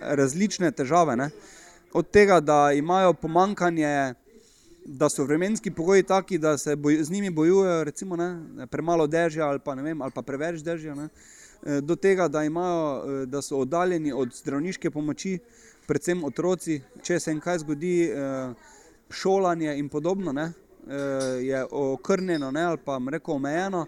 [0.00, 1.16] različne težave.
[1.16, 1.30] Ne?
[1.92, 4.14] Od tega, da imajo pomankanje,
[4.86, 8.66] da so vremenski pogoji taki, da se boj, z njimi bojujejo, recimo, ne?
[8.70, 10.94] premalo dežja ali pa, vem, ali pa preveč dežja.
[10.94, 11.08] Ne?
[11.82, 15.38] Do tega, da, imajo, da so oddaljeni od zdravniške pomoči,
[15.86, 18.74] predvsem otroci, če se jim kaj zgodi, eh,
[19.10, 20.92] šolanje in podobno, ne, eh,
[21.46, 23.86] je okrnjeno ne, ali pa reko omejeno.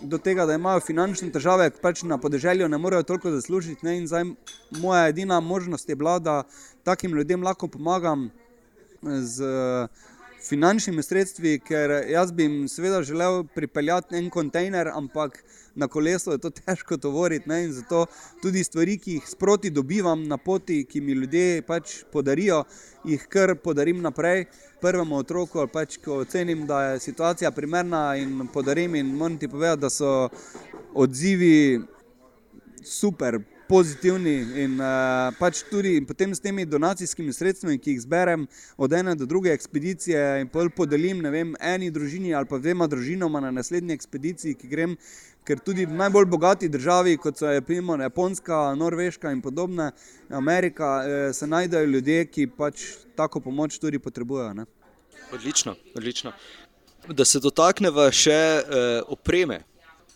[0.00, 3.86] Do tega, da imajo finančne težave, pač na podeželju ne morejo toliko zaslužiti.
[3.86, 4.24] Ne, zdaj,
[4.78, 6.42] moja edina možnost je bila, da
[6.84, 8.30] takim ljudem lahko pomagam
[9.02, 9.42] z
[10.52, 15.38] finančnimi sredstvi, ker jaz bi jim seveda želel pripeljati en kontejner, ampak
[15.74, 17.48] na kolesu je to težko tovoriti.
[17.48, 17.62] Ne?
[17.64, 18.04] In zato
[18.42, 22.64] tudi stvari, ki jih sproti dobivam na poti, ki mi ljudje pač podarijo,
[23.08, 24.44] jih kar podarim naprej
[24.82, 28.94] prvemu otroku, ali pač ko ocenim, da je situacija primerna in podarim.
[29.00, 30.28] In moram ti povedati, da so
[30.94, 31.80] odzivi
[32.84, 33.40] super.
[33.72, 38.44] Pozitivni in uh, pač tudi potem s temi donacijskimi sredstvi, ki jih zberem
[38.76, 43.50] od ene do druge ekspedicije, in podelim vem, eni družini ali pa dvema družinama na
[43.50, 44.98] naslednji ekspediciji, ki grem,
[45.42, 49.90] Ker tudi v najbolj bogati državi, kot so primo, Japonska, Norveška in podobne,
[50.30, 52.84] Amerika, eh, se najdejo ljudje, ki pač
[53.16, 54.52] tako pomoč tudi potrebujejo.
[54.54, 54.64] Ne?
[55.32, 56.32] Odlično, odlično.
[57.08, 59.64] Da se dotaknemo še eh, opreme.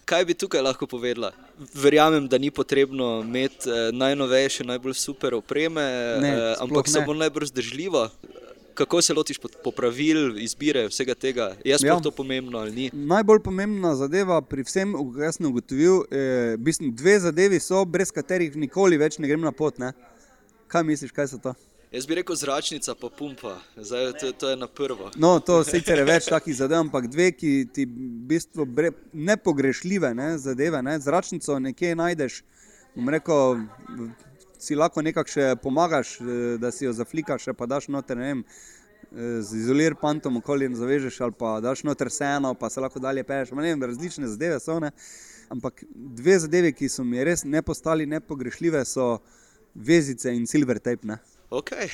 [0.06, 1.32] Kaj bi tukaj lahko povedala?
[1.74, 5.82] Verjamem, da ni potrebno imeti eh, najnovejše, najbolj super opreme,
[6.20, 6.92] Ne, eh, ampak ne.
[6.92, 8.08] samo najbolj zdržljivo.
[8.74, 11.46] Kako se lotiš popravil, izbire vsega tega?
[11.56, 12.00] Sploh Ja.
[12.00, 12.90] to pomembno ali ni?
[12.92, 18.12] Najbolj pomembna zadeva pri vsem, kar sem ugotovil, je, v bistvu, dve zadevi so, brez
[18.12, 19.78] katerih nikoli več ne grem na pot.
[19.78, 19.92] Ne?
[20.68, 21.54] Kaj misliš, kaj so to?
[21.92, 25.10] Jaz bi rekel zračnica, pa pumpa, Zdaj, to, to je na prvo.
[25.16, 30.10] No, to sicer je več takih zadev, ampak dve, ki ti v bistvu bre, nepogrešljive
[30.18, 30.82] ne, zadeve.
[30.82, 30.96] Ne.
[31.00, 32.40] Zračnico nekje najdeš,
[32.96, 33.62] bom rekel,
[34.58, 38.42] si lahko nekako še pomagaš, eh, da si jo zaflikaš, pa daš noter, ne vem,
[38.42, 43.22] eh, z izolir pantom okoli zavežeš, ali pa daš noter vseeno, pa se lahko dalje.
[43.30, 44.80] Ne vem, različne zadeve so.
[44.80, 44.90] Ne.
[45.48, 49.20] Ampak dve zadeve, ki so mi res ne postali nepogrešljive, so
[49.74, 51.06] vezice in silver tape.
[51.06, 51.18] Ne.
[51.50, 51.88] Okay.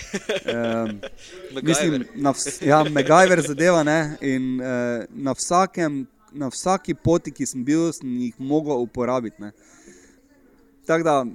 [0.46, 1.00] Um.
[1.62, 4.16] Mislim, na vs- ja, MacGyver zadeva ne.
[4.20, 9.42] In uh, na, vsakem, na vsaki poti, ki sem bil, sem jih mogel uporabiti.
[9.42, 9.52] ne.
[10.86, 11.26] Tako da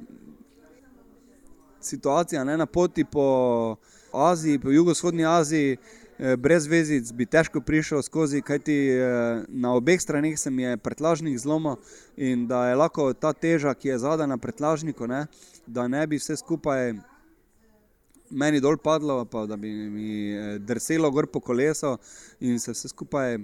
[1.82, 3.76] situacija ne, na poti po
[4.14, 5.78] Aziji, po jugovzhodni Aziji,
[6.20, 10.78] eh, brez vezic bi težko prišel skozi, kajti eh, na obeh straneh se mi je
[10.78, 11.76] pretlažnik zlomil
[12.18, 15.28] in da je lahko ta teža, ki je zadaj na pretlažniku, ne,
[15.68, 16.94] da ne bi vse skupaj
[18.30, 21.98] meni dol padlo, pa da bi mi eh, drselo gor po kolesu
[22.40, 23.38] in se vse skupaj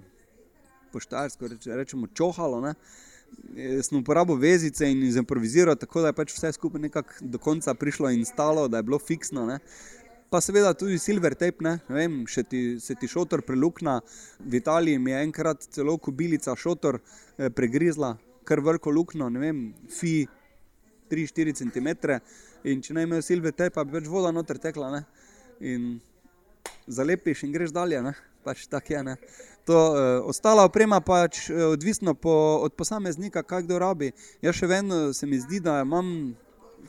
[0.94, 2.62] poštarsko reč, rečemo čohalo.
[2.62, 2.76] Ne.
[3.56, 7.74] Eh, Sem uporabil vezice in izimproviziral, tako da je pač vse skupaj nekako do konca
[7.74, 9.46] prišlo in stalo, da je bilo fiksno.
[9.50, 9.60] Ne.
[10.34, 14.00] Pa seveda tudi silver tape, ne, ne vem, še ti, se ti šotor prelukna.
[14.40, 19.60] V Italiji mi je enkrat celo kubilica šotor eh, pregrizla, kar veliko luknjo, ne vem,
[19.94, 20.24] fi
[21.14, 22.18] 3-4 cm.
[22.64, 24.92] In če ne imel silve te, pa bi več voda noter tekla.
[24.94, 25.02] Ne?
[25.60, 25.90] In
[26.88, 28.02] zalepiš in greš dalje.
[28.04, 28.14] Ne?
[28.44, 29.04] Pač tako je.
[29.04, 29.18] Ne?
[29.68, 34.12] To, eh, ostala oprema pač eh, odvisno po, od posameznika, kaj kdo rabi.
[34.44, 36.34] Jaz še vedno se mi zdi, da imam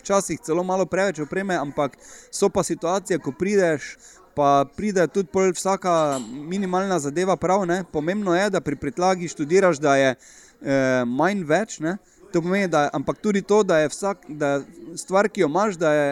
[0.01, 1.99] včasih celo malo preveč opreme, ampak
[2.31, 3.97] so pa situacije, ko prideš.
[4.35, 7.63] Pa pride tudi vsaka minimalna zadeva prav.
[7.71, 7.85] Ne?
[7.93, 11.79] Pomembno je, da pri pretlagi študiraš, da je eh, manj več.
[11.79, 11.99] Ne?
[12.35, 15.77] To pomeni, da, ampak tudi to, da je vsak, da je stvar, ki jo imaš,
[15.79, 16.07] da je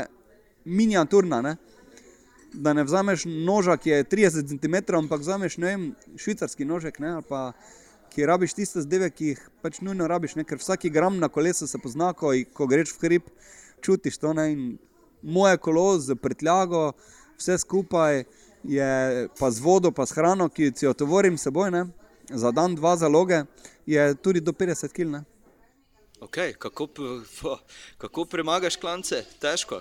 [0.65, 1.41] miniaturna.
[1.43, 1.57] Ne?
[2.55, 7.17] Da ne vzameš noža, ki je 30 cm, ampak vzameš vem, švicarski nožek, ne?
[7.29, 7.41] pa
[8.15, 10.37] ki rabiš tiste zadeve, ki jih pač nujno rabiš.
[10.39, 10.45] Ne?
[10.47, 13.27] Ker vsak gram na kolesu se pozna, ko, ko greš v hrib,
[13.83, 14.37] čutiš to.
[14.39, 14.47] Ne?
[15.27, 16.93] Moje kolo z prtljago,
[17.35, 18.23] vse skupaj
[18.63, 21.85] je pa z vodo, pa s hrano, ki jo tovorim s seboj, ne?
[22.31, 23.43] za dan, dva zaloge,
[23.91, 25.27] je tudi do 50 kg.
[26.23, 26.89] Okay, kako,
[27.99, 29.25] kako premagaš klance?
[29.41, 29.81] Težko.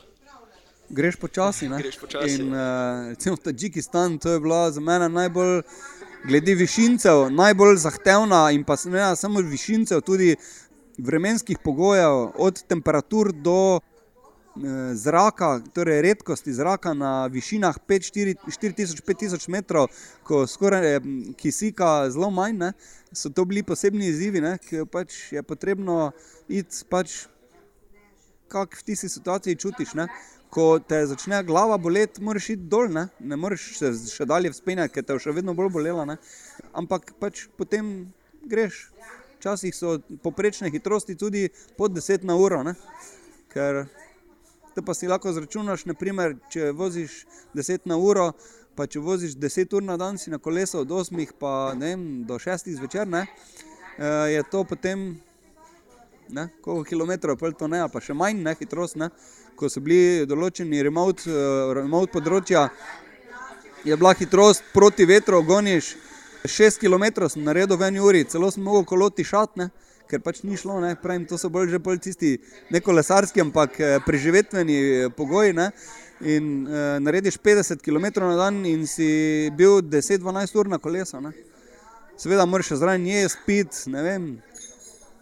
[0.90, 1.70] Greš počasi.
[1.70, 1.78] ne.
[1.78, 2.42] Greš počasi.
[2.42, 5.62] In uh, recimo Tadžikistan, to je bila za mene najbolj,
[6.26, 10.36] glede višincev, najbolj zahtevna in pa ne samo višincev, tudi
[10.98, 13.80] vremenskih pogojev, od temperatur do
[14.94, 19.88] zraka, torej redkosti zraka na višinah 4000-5000 metrov,
[20.28, 22.72] ko skoraj je m, kisika zelo manj, ne,
[23.14, 26.12] so to bili posebni izzivi, ne, ki pač je potrebno
[26.50, 27.32] iti pač
[28.52, 29.94] kako v tisti situaciji čutiš.
[29.94, 30.08] Ne?
[30.52, 34.94] Ko te začne glava boleti, moraš iti dol, ne, ne moreš se še dalje vzpenjati,
[34.94, 36.06] ker te bo še vedno bolj bolela.
[36.10, 36.18] Ne?
[36.76, 38.12] Ampak pač potem
[38.44, 38.90] greš.
[39.42, 42.60] Včasih so poprečne hitrosti tudi pod 10 na uro.
[42.68, 42.76] Ne?
[43.50, 43.88] Ker
[44.76, 47.26] te pa si lahko zračunaš, naprimer, če voziš
[47.58, 48.32] 10 na uro,
[48.76, 51.96] pa če voziš 10 ur na dan, si na kolesu od 8 pa, ne
[52.28, 53.26] do 6 zvečer, ne,
[53.98, 55.20] eh, je to potem
[56.32, 59.12] ne, koliko kilometrov, pol to ne, pa še manj, ne, hitrost, ne,
[59.60, 62.70] ko so bili določeni remote, uh, remote področja,
[63.86, 65.96] je bila hitrost proti vetru, goniš
[66.48, 69.70] 6 km, sem naredil v eni uri, celo sem mogel kolo tišati, ne,
[70.12, 72.36] ker pač ni šlo, ne, pravim, to so bolj že bolj tisti
[72.74, 75.72] ne kolesarski, ampak eh, preživetveni eh, pogoji, ne,
[76.22, 81.32] in uh, narediš 50 km na dan in si bil 10-12 ur na kolesu, ne.
[82.22, 84.28] Seveda moraš še zraven jesti, piti, ne vem,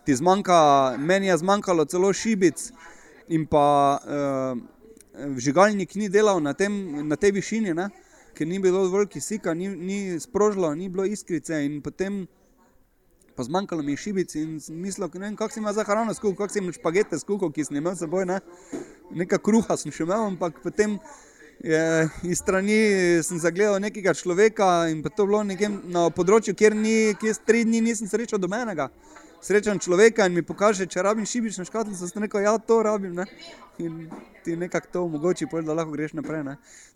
[0.03, 0.57] ti zmanjka,
[0.99, 2.65] meni je zmanjkalo celo šibic,
[3.31, 3.63] in pa
[3.95, 4.59] uh,
[5.37, 6.75] vžigalnik ni delal na, tem,
[7.07, 7.87] na tej višini, ne?
[8.35, 11.57] ker ni bilo dovolj kisika, ni, ni sprožilo, ni bilo iskrice.
[11.65, 12.21] In potem
[13.39, 16.49] pa zmanjkalo mi je šibic in mislil, ne vem, kako si imel za hrano kako
[16.49, 18.25] si imel špagete skuhal, ki sem imel seboj.
[18.25, 18.39] Ne?
[19.15, 20.99] Neka kruha sem še imel, ampak potem.
[21.63, 21.79] Je,
[22.23, 22.75] iz strani
[23.23, 27.81] sem zagledal nekega človeka in to bilo nekje na področju, kjer, ni, kjer tri dni
[27.83, 28.89] nisem srečal dobenega.
[29.41, 33.15] srečam človeka in mi pokaže, če rabim šibično škatlico, sem rekel, ja, to rabim.
[33.15, 33.25] Ne?
[33.79, 34.09] In
[34.43, 36.43] ti nekako to omogoči, da lahko greš naprej.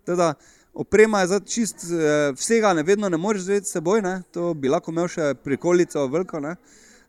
[0.06, 0.34] Teda,
[0.74, 4.22] oprema je zdaj čist, eh, vsega ne vedno ne moreš vzeti s seboj, ne?
[4.32, 6.40] to bi lahko imel še prikolico veliko.
[6.40, 6.56] Ne?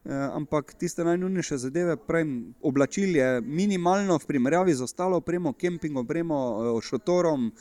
[0.05, 5.97] Eh, ampak tiste najnujnejše zadeve, pravim, oblačil je minimalno v primerjavi z ostalo opremo, kemping
[5.97, 7.53] opremo, eh, šotorom,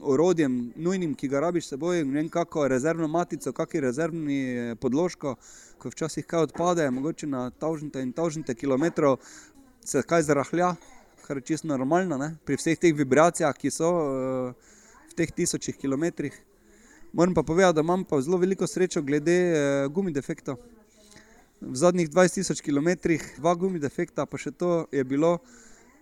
[0.00, 4.40] orodjem, nujnim, ki ga rabiš seboj, ne vem, kako rezervno matico, kakšni rezervni
[4.80, 5.36] podložko,
[5.78, 9.18] ko včasih kaj odpade, mogoče na tavžnite in tavžnite kilometrov,
[9.84, 10.74] se kaj zarahlja,
[11.26, 12.34] kar je čisto normalno, ne?
[12.44, 14.71] pri vseh teh vibracijah, ki so uh,
[15.12, 16.32] v teh tisočih kilometrih.
[17.12, 20.56] Moram pa povedati, da imam pa zelo veliko srečo glede uh, gumi defektov.
[21.60, 22.88] V zadnjih 20.000 km,
[23.36, 25.36] dva gumi defekta, pa še to je bilo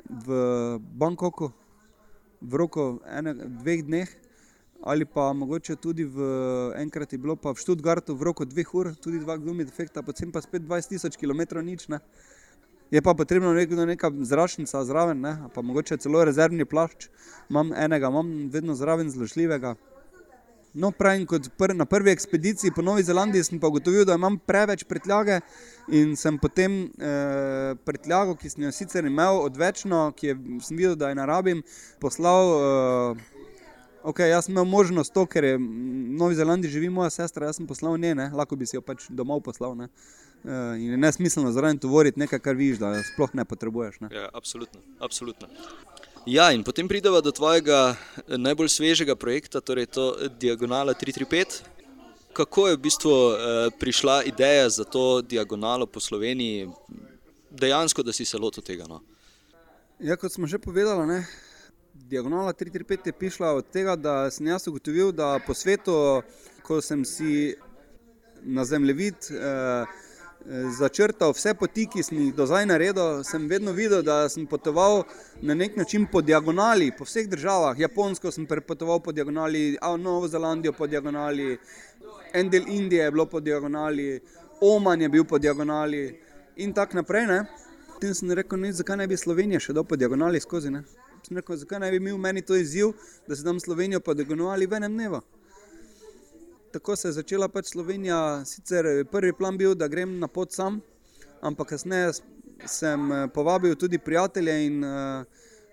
[0.07, 1.51] v Bangkoku,
[2.41, 4.09] v roku ene, dveh dneh,
[4.81, 6.25] ali pa mogoče tudi v
[6.81, 10.33] enkrat je bilo pa v Študgartu v roku dveh ur, tudi dva gumi defekta, potem
[10.33, 11.91] pa spet 20.000 km nič.
[11.93, 12.01] Ne.
[12.91, 17.07] Je pa potrebno nekdo neka zračnica zraven, ne, pa mogoče celo rezervni plašč,
[17.51, 19.77] imam enega, imam vedno zraven zložljivega.
[20.75, 24.37] No, pravim, kot pr na prvi ekspediciji po Novi Zelandiji sem pa ugotovil, da imam
[24.39, 25.41] preveč prtljage
[25.89, 30.95] in sem potem eh, prtljago, ki sem jo sicer imel odvečno, ki je, sem videl,
[30.95, 31.63] da je narabim,
[31.99, 32.55] poslal.
[32.55, 33.41] Eh,
[34.03, 35.67] ok, jaz sem imel možnost to, ker je v
[36.23, 39.09] Novi Zelandiji živi moja sestra, jaz sem poslal nje, ne, lahko bi si jo pač
[39.11, 39.75] domov poslal.
[39.75, 39.91] Ne.
[40.45, 40.51] Uh,
[40.81, 44.01] in je nesmiselno zaradi tega govoriti nekaj, kar vidiš, da sploh ne potrebuješ.
[44.01, 44.09] Ne.
[44.15, 45.49] Ja, absolutno, absolutno.
[46.27, 51.63] Ja, in potem pridemo do tvojega eh, najbolj svežega projekta, torej to Diagonala 335.
[52.33, 56.69] Kako je v bistvu eh, prišla ideja za to diagonalo po Sloveniji,
[57.51, 58.85] dejansko, da si se lotil tega?
[58.89, 59.01] No?
[60.01, 61.25] Ja, kot smo že povedali, ne,
[61.95, 66.23] Diagonala 335 je prišla od tega, da sem jaz ugotovil, da po svetu,
[66.63, 67.55] ko sem si
[68.43, 69.15] na zemljevid.
[69.31, 70.09] Eh,
[70.79, 75.05] začrtal vse poti, ki sem jih do zdaj naredil, sem vedno videl, da sem potoval
[75.43, 77.79] na nek način po diagonali, po vseh državah.
[77.79, 81.59] Japonsko sem prepotoval po diagonali, Novo Zelandijo po diagonali,
[82.33, 84.21] en del Indije je bilo po diagonali,
[84.61, 86.21] Oman je bil po diagonali
[86.57, 87.27] in tako naprej.
[87.27, 87.45] Ne.
[87.95, 90.71] Potem sem rekel, ne, zakaj ne bi Slovenija še dal po diagonali skozi.
[90.71, 90.83] Ne.
[91.27, 92.93] Sem rekel, zakaj ne bi imel meni to izziv,
[93.29, 95.23] da se dam Slovenijo po diagonali v enem dnevu
[96.73, 98.45] tako se je začela pač Slovenija.
[98.45, 100.81] Sicer prvi plan bil, da grem na pot sam,
[101.43, 102.13] ampak kasneje
[102.67, 105.25] sem eh, povabil tudi prijatelje in uh,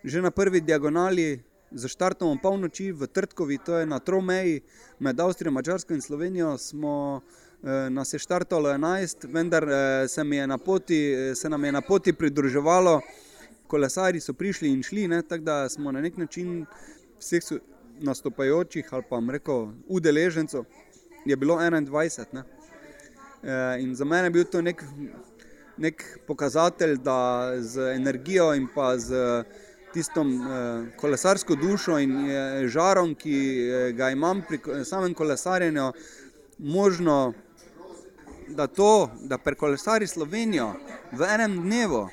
[0.04, 4.62] že na prvi diagonali za štartom polnoči v Trtkovi, to je na Tromeji
[5.00, 10.58] med Avstrijo, Mačarsko in Slovenijo, smo uh, nas je štartalo 11, vendar uh, se, je
[10.66, 13.02] poti, se nam je na poti pridruževalo,
[13.68, 16.66] kolesari so prišli in šli, ne, tako da smo na nek način
[17.20, 17.44] vseh
[18.00, 20.64] nastopajočih ali pa rekel udeležencev
[21.30, 22.26] je bilo 21.
[22.32, 22.44] Ne?
[23.44, 24.84] Eh, in za mene je bil to nek,
[25.78, 29.44] nek pokazatelj, da z energijo in pa z
[29.94, 33.38] tistom eh, kolesarsko dušo in eh, žarom, ki
[33.94, 35.92] ga imam pri samem kolesarjenju,
[36.58, 37.34] možno,
[38.48, 40.74] da to, da prekolesari Slovenijo
[41.12, 42.08] v enem dnevu.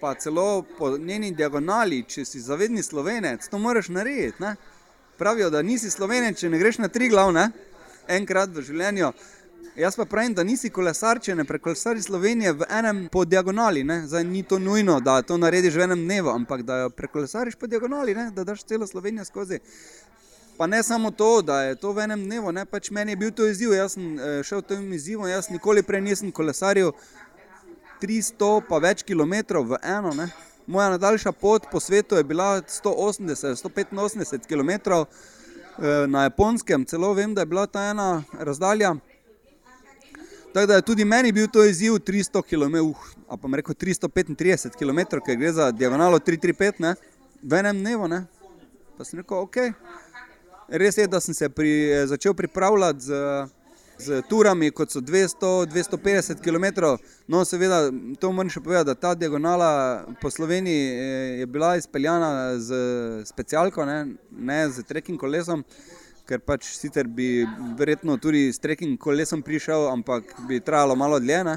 [0.00, 4.42] Pa celo po njeni diagonali, če si zavedni slovenec, to moraš narediti.
[4.42, 4.56] Ne?
[5.18, 7.50] Pravijo, da nisi slovenec, če ne greš na tri glavne
[8.08, 9.12] enkrat v življenju.
[9.76, 13.82] Jaz pa pravim, da nisi kolesar, če ne prekolesari Slovenije v enem po diagonali.
[14.08, 17.68] Zdaj, ni to nujno, da to narediš v enem dnevu, ampak da jo prekolesariš po
[17.68, 18.30] diagonali, ne?
[18.32, 19.60] da daš celo Slovenijo skozi.
[20.56, 22.64] Pa ne samo to, da je to v enem dnevu, ne?
[22.64, 23.76] pač meni je bil to izziv.
[23.76, 26.94] Jaz sem eh, šel tem izzivu, jaz nikoli prej nisem kolesaril
[28.00, 30.16] 300 pa več kilometrov v eno.
[30.16, 30.30] Ne?
[30.66, 35.04] Moja nadaljša pot po svetu je bila 180-185 kilometrov.
[35.78, 38.94] Eh, na japonskem, celo vem, da je bila ta ena razdalja.
[40.52, 42.96] Tako da je tudi meni bil to izziv 300 km, uh,
[43.28, 46.94] pa pa rekel 335 km, ker gre za diagonalo 335, ne,
[47.42, 48.08] v enem dnevu.
[48.08, 48.24] Ne.
[48.96, 49.56] Pa sem rekel, ok.
[50.68, 53.20] Res je, da sem se pri, eh, začel pripravljati z
[53.98, 56.96] z turami, kot so 200-250 km.
[57.28, 62.58] No, seveda, to moram še povedati, da ta diagonala po Sloveniji eh, je bila izpeljana
[62.58, 62.80] z
[63.26, 65.64] specialko, ne, ne z trekking kolesom,
[66.26, 67.46] ker pač sicer bi
[67.78, 71.56] verjetno tudi s trekking kolesom prišel, ampak bi trajalo malo dlje, ne,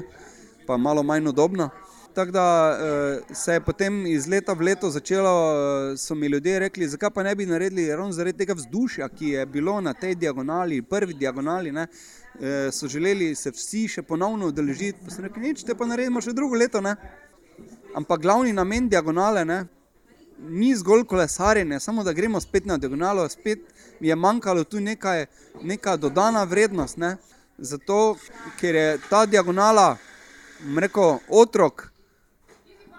[0.66, 1.70] pa malo manj udobno.
[2.14, 5.34] Tako da eh, se je potem iz leta v leto začelo,
[5.92, 9.28] eh, so mi ljudje rekli, zakaj pa ne bi naredili ravno zaradi tega vzdušja, ki
[9.28, 11.72] je bilo na tej diagonali, prvi diagonali.
[11.72, 11.86] Ne,
[12.38, 16.22] Eh, so želeli se vsi še ponovno udeležiti, pa se nekaj nič, te pa naredimo
[16.22, 16.80] še drugo leto.
[16.80, 16.94] Ne?
[17.98, 19.64] Ampak glavni namen diagonale ne?
[20.40, 23.66] ni zgolj kolesarjenje, samo da gremo spet na diagonalo, spet
[24.00, 25.26] je manjkalo tu nekaj,
[25.60, 26.96] neka dodana vrednost.
[26.96, 27.16] Ne?
[27.58, 28.16] Zato,
[28.60, 29.98] ker je ta diagonala
[30.80, 31.90] rekel, otrok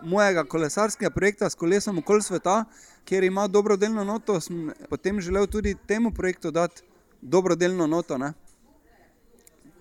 [0.04, 2.66] mojega kolesarskega projekta s kolesom okoli sveta,
[3.06, 6.82] kjer ima dobrodelno noto, sem potem želel tudi temu projektu dati
[7.22, 8.18] dobrodelno noto.
[8.18, 8.34] Ne?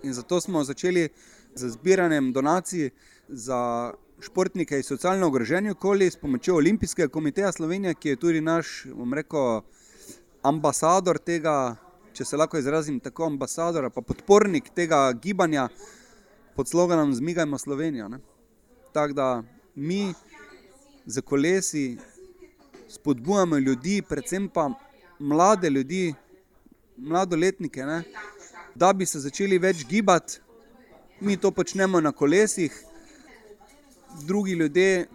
[0.03, 1.09] In zato smo začeli
[1.55, 2.91] z zbiranjem donacij
[3.29, 8.87] za športnike iz socialno ogroženih okolij s pomočjo Olimpijskega komiteja Slovenije, ki je tudi naš,
[8.95, 9.63] bom rekel,
[10.43, 11.77] ambasador tega,
[12.13, 15.69] če se lahko izrazim tako, ambasador ali podpornik tega gibanja
[16.57, 18.11] pod sloganom Zmigajmo Slovenijo.
[18.93, 19.43] Tako da
[19.81, 20.15] mi
[21.07, 21.97] za kolesi
[22.89, 24.71] spodbujamo ljudi, predvsem pa
[25.19, 26.15] mlade ljudi,
[26.97, 28.03] mladoletnike, ne,
[28.75, 30.41] da bi se začeli več gibati.
[31.21, 32.77] Mi to počnemo na kolesih,
[34.27, 35.07] drugi ljudje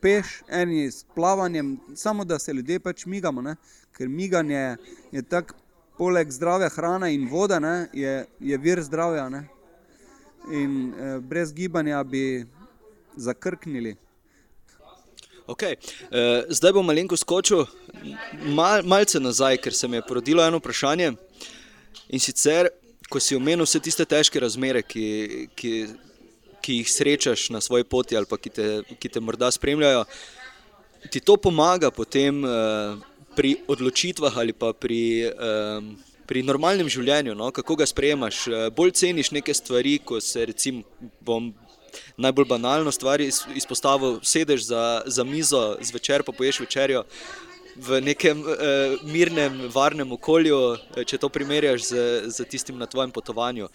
[0.00, 3.56] peš, eni s plavanjem, samo da se ljudje pač migamo, ne?
[3.96, 4.76] ker miganje
[5.12, 5.54] je tako,
[5.96, 7.88] poleg zdrave hrane in vode, ne?
[7.92, 9.28] je, je vir zdravja.
[9.28, 9.46] Ne?
[10.52, 12.44] In eh, brez gibanja bi
[13.16, 13.96] zakrknili.
[15.46, 15.76] Okay.
[16.10, 17.66] Uh, zdaj bom malo skočil,
[18.42, 21.12] mal, malce nazaj, ker se mi je porodilo eno vprašanje.
[22.10, 22.68] In sicer,
[23.08, 25.72] ko si omenil vse tiste težke razmere, ki, ki,
[26.62, 28.66] ki jih srečaš na svoji poti ali ki te,
[28.98, 30.02] ki te morda spremljajo,
[31.14, 32.98] ti to pomaga potem uh,
[33.38, 35.30] pri odločitvah ali pa pri.
[35.30, 35.94] Uh,
[36.26, 38.40] Pri normalnem življenju, no, kako ga sprejemaš,
[38.74, 40.82] bolj ceniš neke stvari, ko se recimo,
[41.22, 41.52] bom
[42.16, 47.04] najbolj banalno stvar izpostavil, sedeš za, za mizo zvečer, pa poješ večerjo
[47.76, 53.12] v nekem eh, mirnem, varnem okolju, eh, če to primerjaš z, z tistim na tvojem
[53.12, 53.68] potovanju.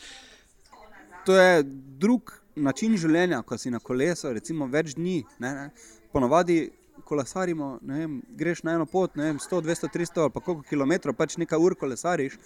[1.26, 1.64] To je
[2.02, 5.22] drug način življenja, ko si na kolesu, recimo več dni.
[5.40, 5.98] Ne, ne.
[6.12, 6.72] Ponovadi
[7.06, 11.38] kolesarimo, vem, greš na eno pot, vem, 100, 200, 300 ali pa koliko kilometrov, pač
[11.40, 12.38] nekaj ur kolesariš,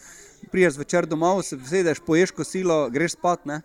[0.52, 3.46] priješ zvečer domov, se vsedeš, poješ kosilo, greš spat.
[3.50, 3.62] Ne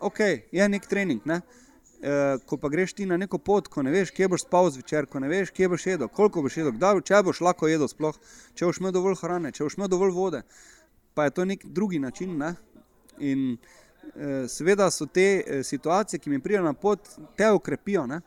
[0.00, 0.20] ok,
[0.52, 1.24] je nek trening.
[1.26, 1.40] Ne?
[2.02, 5.08] E, ko pa greš ti na neko pot, ko ne veš, kje boš spal zvečer,
[5.10, 8.14] ko ne veš, kje boš jedel, koliko boš jedel, kdaj, če boš lahko jedel, sploh,
[8.54, 10.42] če boš imel dovolj hrane, če boš imel dovolj vode,
[11.18, 12.36] pa je to nek drugi način.
[12.38, 12.54] Ne?
[13.18, 13.44] In
[14.14, 18.06] e, seveda so te e, situacije, ki mi pridejo na pot, te ukrepijo.
[18.06, 18.20] Ne?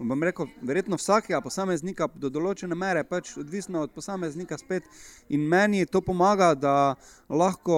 [0.00, 4.86] Bom rekel, verjetno vsakega posameznika do določene mere, pač odvisno od posameznika spet.
[5.28, 6.94] In meni to pomaga, da
[7.28, 7.76] lahko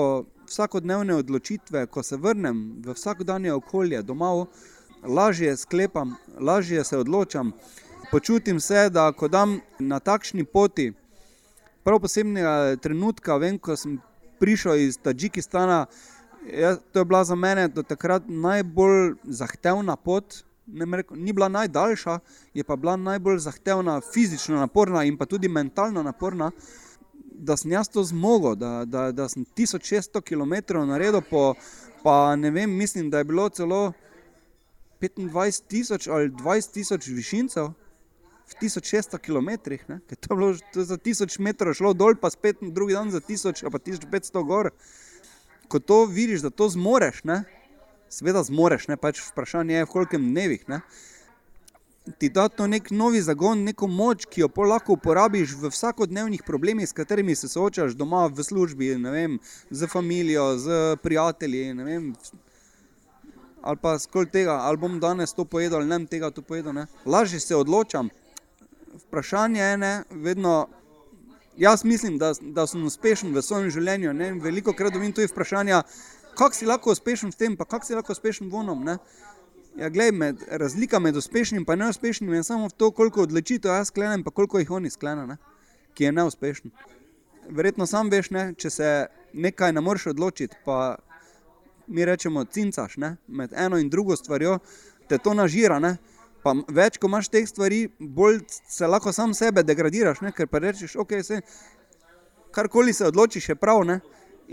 [0.52, 4.46] vsakodnevne odločitve, ko se vrnem v vsakodanje okolje domov,
[5.02, 7.52] lažje sklepam, lažje se odločam.
[8.10, 10.92] Počutim se, da ko dam na takšni poti,
[11.84, 13.96] prav posebnega trenutka, vem, ko sem
[14.42, 15.86] prišel iz Tadžikistana,
[16.46, 20.42] je, to je bila za mene do takrat najbolj zahtevna pot.
[20.72, 22.18] Rekel, ni bila najdaljša,
[22.54, 26.50] je pa bila najbolj zahtevna, fizično naporna in pa tudi mentalno naporna
[27.42, 31.54] da sem jaz to zmogel, da, da, da sem 1600 km naredil, po,
[32.02, 33.92] pa ne vem, mislim, da je bilo celo
[35.00, 37.72] 25 tisoč ali 20 tisoč višincev
[38.46, 39.50] v 1600 km,
[40.06, 43.20] ker to je bilo to za 1000 metrov šlo dol, pa spet drugi dan za
[43.20, 44.70] 1000 ali pa 1500 gor.
[45.68, 47.42] Ko to vidiš, da to zmoreš, ne?
[48.08, 48.96] Sveda zmoreš, ne?
[48.96, 50.68] pač vprašanje je v kolikem dnevih.
[50.68, 50.82] Ne?
[52.18, 56.88] Ti da to nek novi zagon, neko moč, ki jo lahko uporabiš v vsakodnevnih problemih,
[56.88, 59.38] s katerimi se soočaš doma, v službi, vem,
[59.70, 61.72] z družino, z prijatelji.
[61.72, 62.12] Vem,
[63.62, 66.72] ali pa skol tega, ali bom danes to pojedel, ali ne bom tega to pojedel.
[66.72, 66.86] Ne.
[67.06, 68.10] Lažje se odločam.
[69.06, 70.68] Vprašanje je, ne, vedno.
[71.56, 74.12] Jaz mislim, da, da sem uspešen v svojem življenju.
[74.16, 74.32] Ne.
[74.40, 75.82] Veliko krat dobim tudi vprašanja,
[76.34, 78.84] kako si lahko uspešen v tem, pa kako si lahko uspešen v onom.
[79.76, 84.24] Ja, glej, med, razlika med uspešnim in neuspešnim je samo to, koliko odločitev jaz sklenem,
[84.24, 85.36] pa koliko jih oni sklenejo,
[85.94, 86.70] ki je neuspešen.
[87.48, 90.96] Verjetno sam veš, ne, če se nekaj ne moreš odločiti, pa
[91.86, 94.58] mi rečemo, cincaš ne, med eno in drugo stvarjo,
[95.08, 95.78] te to nažira.
[95.78, 95.96] Ne,
[96.44, 100.60] pa več, ko imaš teh stvari, bolj se lahko sam sebe degradiraš, ne, ker pa
[100.62, 101.40] rečeš, ok, se,
[102.52, 103.86] karkoli se odločiš, je prav.
[103.88, 104.00] Ne,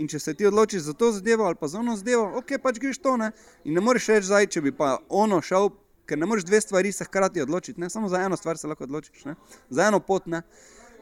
[0.00, 2.78] In če se ti odločiš za to zadevo ali pa za ono zadevo, ok, pač
[2.80, 3.16] greš to.
[3.20, 3.30] Ne?
[3.64, 5.68] In ne moreš reči, zdaj, če bi pa ono šel,
[6.08, 7.80] ker ne moreš dve stvari se hkrati odločiti.
[7.80, 7.90] Ne?
[7.92, 9.36] Samo za eno stvar se lahko odločiš, ne?
[9.68, 10.26] za eno pot.
[10.26, 10.40] Ne?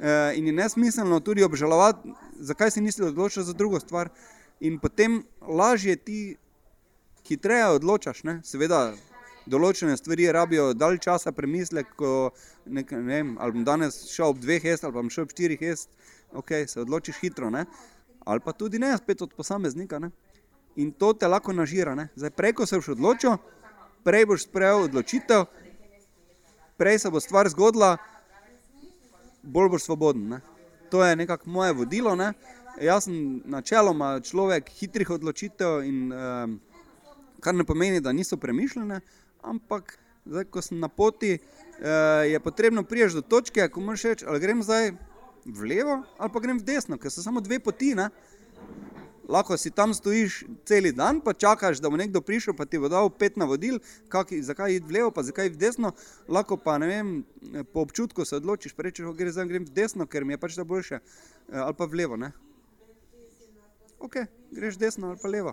[0.00, 2.10] E, in je nesmiselno tudi obžalovati,
[2.50, 4.10] zakaj si nisi odločil za drugo stvar.
[4.60, 6.20] In potem lažje ti
[7.28, 8.24] hitreje odločaš.
[8.26, 8.40] Ne?
[8.42, 8.88] Seveda,
[9.46, 12.32] določene stvari rabijo dalj časa premislek, ko
[12.66, 15.62] ne, ne vem, ali bom danes šel ob dveh jest ali bom šel ob štirih
[15.62, 15.94] jest,
[16.36, 17.50] ok, se odločiš hitro.
[17.54, 17.64] Ne?
[18.28, 19.98] Ali pa tudi ne, spet od posameznika.
[19.98, 20.10] Ne?
[20.76, 21.96] In to te lahko nažira.
[22.14, 23.38] Zdaj, prej, ko se boš odločil,
[24.04, 25.46] prej boš sprejel odločitev,
[26.76, 27.96] prej se bo stvar zgodila,
[29.42, 30.28] bolj boš svoboden.
[30.36, 30.40] Ne?
[30.92, 32.14] To je nekako moje vodilo.
[32.16, 32.34] Ne?
[32.84, 36.60] Jaz sem načeloma človek hitrih odločitev in um,
[37.40, 39.00] kar ne pomeni, da niso premišljene,
[39.42, 39.96] ampak
[40.28, 41.88] zdaj, ko sem na poti, eh,
[42.28, 44.92] je potrebno prijeti do točke, ko moraš reči, ali grem zdaj
[45.48, 47.94] v levo ali pa grem v desno, ker so samo dve poti.
[47.96, 48.10] Ne?
[49.28, 52.88] Lahko si tam stojiš cel dan, pa čakaš, da bo nekdo prišel, pa ti bo
[52.88, 53.76] dal pet navodil,
[54.08, 55.92] kak, zakaj iti v levo, pa zakaj iti v desno.
[56.28, 57.26] Lahko pa vem,
[57.72, 60.64] po občutku se odločiš, rečeš, da gre zdaj v desno, ker mi je pač da
[60.64, 62.16] boljše, eh, ali pa v levo.
[62.16, 62.32] Ne?
[64.00, 64.16] Ok,
[64.50, 65.52] greš desno ali pa levo.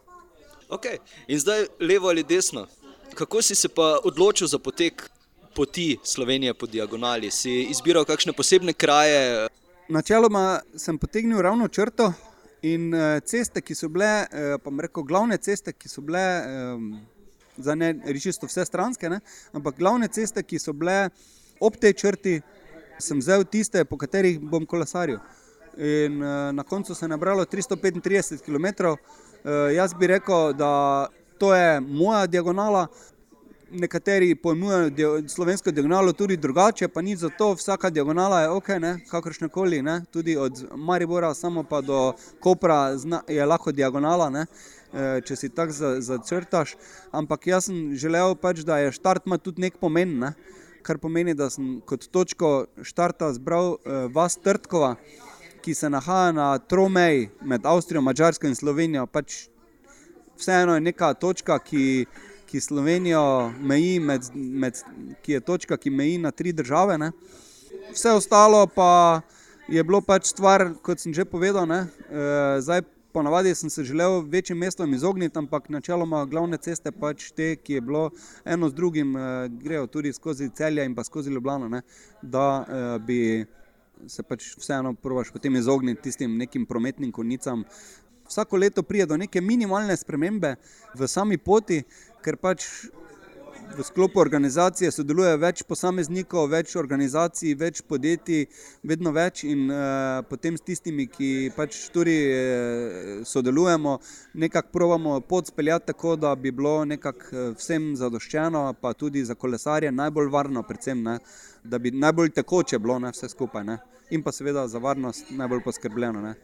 [0.69, 0.97] Okay.
[1.27, 2.67] In zdaj levo ali desno.
[3.13, 5.09] Kako si se pa odločil za potek
[5.53, 7.31] poti Slovenije po diagonali?
[7.31, 9.47] Si izbiral kakšne posebne kraje?
[9.89, 12.13] Načeloma sem potegnil ravno črto,
[12.65, 16.86] In uh, ceste, ki so bile, uh, pa reko, glavne ceste, ki so bile, um,
[17.61, 19.19] za ne rečisto vse stranske, ne,
[19.53, 21.11] ampak glavne ceste, ki so bile
[21.61, 22.39] ob tej črti,
[22.97, 25.19] sem vzel tiste, po katerih bom kolesaril.
[25.77, 26.21] In
[26.55, 28.95] na koncu se je nabralo 335 km.
[29.75, 32.86] Jaz bi rekel, da to je moja diagonala,
[33.76, 38.69] nekateri pojmujejo slovensko diagonalo tudi drugače, pa ni za to, vsaka diagonala je ok,
[39.11, 40.01] kakršne koli, ne?
[40.11, 42.95] tudi od Maribora samo pa do Kopra
[43.28, 44.45] je lahko diagonala, ne?
[44.93, 46.76] E, če si tako začrtaš.
[47.11, 50.34] Ampak jaz sem želel pač, da je štart ima tudi nek pomen, ne?
[50.86, 52.51] kar pomeni, da sem kot točko
[52.86, 54.95] štarta zbral eh, vas Trtkova,
[55.65, 59.07] ki se nahaja na tromeji med Avstrijo, Mačarsko in Slovenijo.
[59.09, 59.47] Pač
[60.38, 62.05] vseeno je neka točka, ki
[62.56, 64.78] ki Slovenijo meji, med, med,
[65.22, 66.95] ki je točka, ki meji na tri države.
[66.97, 67.10] Ne.
[67.91, 69.22] Vse ostalo pa
[69.68, 71.68] je bilo pač stvar, kot sem že povedal.
[71.68, 71.82] E,
[72.64, 77.74] zdaj, ponavadi sem se želel večjim mestom izogniti, ampak načeloma glavne ceste, pač te, ki
[77.74, 78.06] je bilo
[78.45, 81.82] eno z drugim, e, grejo tudi skozi celje in pa skozi Ljubljano, ne,
[82.22, 83.20] da e, bi.
[84.12, 87.64] Se pač vseeno provaš potem izogniti tistim nekim prometnim konicam.
[88.28, 90.56] Vsako leto pride do neke minimalne spremembe
[90.97, 91.84] v sami poti,
[92.26, 92.65] ker pač
[93.76, 98.45] v sklopu organizacije sodeluje več posameznikov, več organizacij, več podjetij,
[98.88, 103.97] vedno več in uh, potem s tistimi, ki pač tudi uh, sodelujemo,
[104.45, 109.36] nekako provamo pot speljati tako, da bi bilo nekako eh, vsem zadoščeno, pa tudi za
[109.36, 111.17] kolesarje najbolj varno, predvsem, ne,
[111.63, 115.65] da bi najbolj tekoče bilo ne, vse skupaj ne, in pa seveda za varnost najbolj
[115.65, 116.21] poskrbljeno.
[116.23, 116.36] Ne.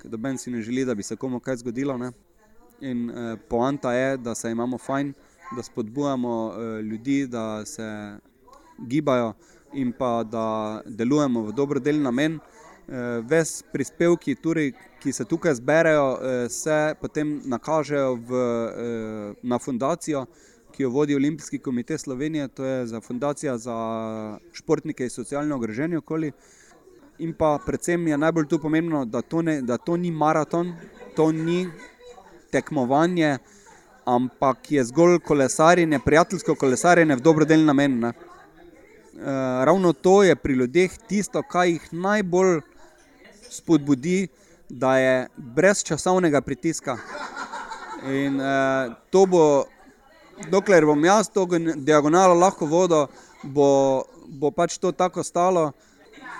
[0.00, 1.98] Ker doben si ne želi, da bi se komu kaj zgodilo.
[2.00, 2.12] Ne.
[2.80, 5.14] In uh, poanta je, da se imamo fajn,
[5.56, 8.18] da spodbujamo uh, ljudi, da se
[8.78, 9.32] gibajo
[9.72, 12.38] in pa da delujemo v dobrodelni namen.
[12.86, 12.94] Uh,
[13.26, 14.72] ves prispevki, turi,
[15.02, 20.26] ki se tukaj zberejo, uh, se potem nakažejo v, uh, na fundacijo,
[20.72, 23.76] ki jo vodi Olimpijski komitej Slovenije, to je za fundacija za
[24.52, 26.32] športnike in socialno ogrožene okolje.
[27.18, 30.74] In pa predvsem je najbolj tu pomembno, da to, ne, da to ni maraton,
[31.16, 31.66] to ni
[32.56, 33.36] tekmovanje,
[34.06, 37.98] ampak je zgolj kolesarjenje, prijateljsko kolesarjenje v dobrodelni namen.
[38.00, 38.08] Ne.
[38.08, 38.14] E,
[39.68, 42.60] ravno to je pri ljudeh tisto, kar jih najbolj
[43.50, 44.28] spodbudi,
[44.68, 46.98] da je brez časovnega pritiska.
[48.06, 48.52] In e,
[49.10, 49.44] to bo,
[50.50, 51.46] dokler bom jaz to
[51.76, 53.08] diagonalo lahko vodil,
[53.42, 55.72] bo, bo pač to tako stalo,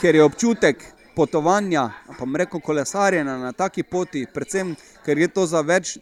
[0.00, 5.62] ker je občutek potovanja, pa reko kolesarjenja na taki poti, predvsem ker je to za
[5.64, 5.96] več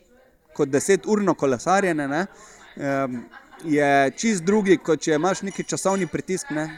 [0.55, 2.27] kot deset urno kolesarjenje, ne,
[3.65, 6.51] je čist drugi, kot če imaš neki časovni pritisk.
[6.51, 6.69] Ne.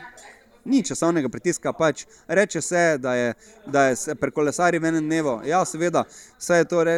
[0.66, 3.34] Ni časovnega pritiska, pač reče se, da je,
[3.70, 5.36] da je se prekolesari v enem dnevu.
[5.46, 6.02] Ja, seveda,
[6.40, 6.96] vse je to re,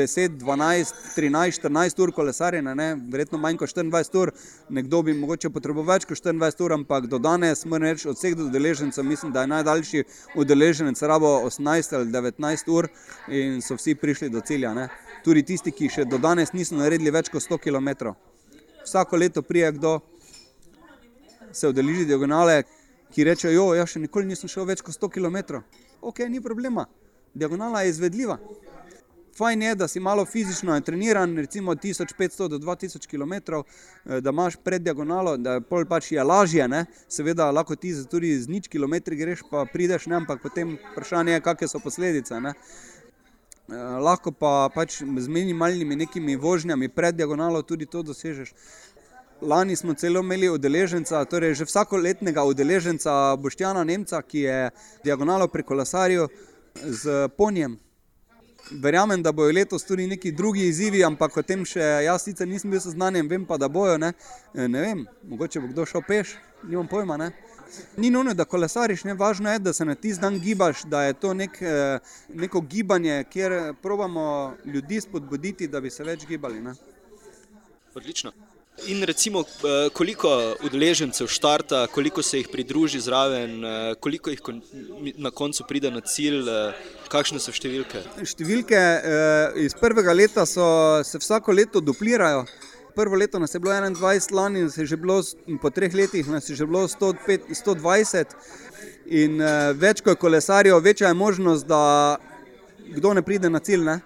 [0.00, 2.94] 10, 12, 13, 14 ur kolesarjenja, ne?
[3.12, 4.32] verjetno manj kot 24 ur,
[4.72, 8.38] nekdo bi mogoče potreboval več kot 24 ur, ampak do danes, moram reči, od vseh
[8.48, 10.04] udeležencev, mislim, da je najdaljši
[10.40, 12.88] udeleženec rabo 18 ali 19 ur
[13.28, 14.72] in so vsi prišli do cilja.
[14.74, 14.88] Ne?
[15.24, 18.14] Tudi tisti, ki še do danes niso naredili več kot 100 km.
[18.84, 19.98] Vsako leto prije kdo
[21.52, 22.62] se udeleži diagonale,
[23.12, 25.60] ki reče: Jo, jaz še nikoli nisem šel več kot 100 km.
[26.00, 26.86] Ok, ni problema,
[27.34, 28.38] diagonala je izvedljiva.
[29.36, 33.62] Fajn je, da si malo fizično treniran, recimo 1500 do 2000 km,
[34.20, 36.68] da imaš pred diagonalo, da je pač je lažje.
[36.68, 36.84] Ne?
[37.08, 40.16] Seveda, lahko ti tudi z nič km greš, pa prideš, ne?
[40.16, 42.40] ampak potem vprašanje je, kakšne so posledice.
[42.40, 42.52] Ne?
[43.70, 48.54] Lahko pa pač z minimalnimi nekimi vožnjami pred diagonalo tudi to dosežeš.
[49.42, 54.58] Lani smo celo imeli udeleženca, torej že vsakoletnega udeleženca Boštjana Nemca, ki je
[55.04, 56.28] diagonalo pri kolesarju
[56.74, 57.78] z ponjem.
[58.70, 62.70] Verjamem, da bojo letos tudi neki drugi izzivi, ampak o tem še jaz sicer nisem
[62.70, 63.96] bil seznanjen, vem pa, da bojo.
[63.98, 64.12] Ne,
[64.54, 66.36] e, ne vem, mogoče bo kdo šel peš,
[66.68, 67.16] nimam pojma.
[67.16, 67.30] Ne.
[67.96, 71.12] Ni nujno, da kolesariš, ne važno je, da se na tisti dan gibaš, da je
[71.12, 71.98] to nek, e,
[72.34, 76.60] neko gibanje, kjer probamo ljudi spodbuditi, da bi se več gibali.
[76.60, 76.74] Ne.
[77.94, 78.32] Odlično.
[78.86, 84.40] In recimo, eh, koliko udeležencev štarta, koliko se jih pridruži zraven, eh, koliko jih
[85.16, 86.72] na koncu pride na cilj, eh,
[87.08, 88.00] kakšne so številke?
[88.24, 88.80] Številke
[89.56, 92.46] iz prvega leta so, se vsako leto duplirajo.
[92.94, 95.22] Prvo leto nas je bilo 21, lani nas je že bilo,
[95.62, 98.24] po treh letih nas je že bilo 105, 120.
[99.06, 99.42] In
[99.74, 102.16] več kot kolesarijo, večja je možnost, da
[102.94, 103.84] kdo ne pride na cilj.
[103.84, 104.00] Ne?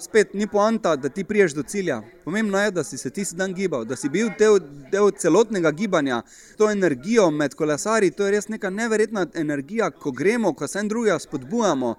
[0.00, 2.02] spet ni poanta, da ti priješ do cilja.
[2.24, 4.58] Pomembno je, da si se ti dan gibal, da si bil del,
[4.92, 6.22] del celotnega gibanja,
[6.56, 8.10] to energijo med kolesari.
[8.10, 11.94] To je res neka neverjetna energija, ko gremo, ko se en drugega spodbujamo.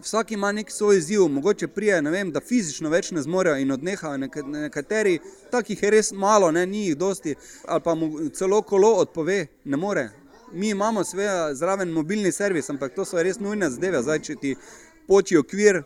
[0.00, 4.18] Vsak ima nek svoj izziv, mogoče prije, vem, da fizično več ne zmorejo in odnehajo.
[4.46, 5.18] Nekateri,
[5.50, 7.34] takih je res malo, ne, ni jih dosti,
[7.64, 10.08] ali pa mu celo kolo odpove, ne more.
[10.52, 14.02] Mi imamo sveda zraven mobilni servis, ampak to so res nujne zadeve.
[14.02, 14.54] Zdaj, če ti
[15.08, 15.82] poči okvir,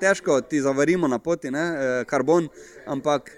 [0.00, 2.48] težko ti zavarimo na poti, ne, eh, karbon,
[2.86, 3.30] ampak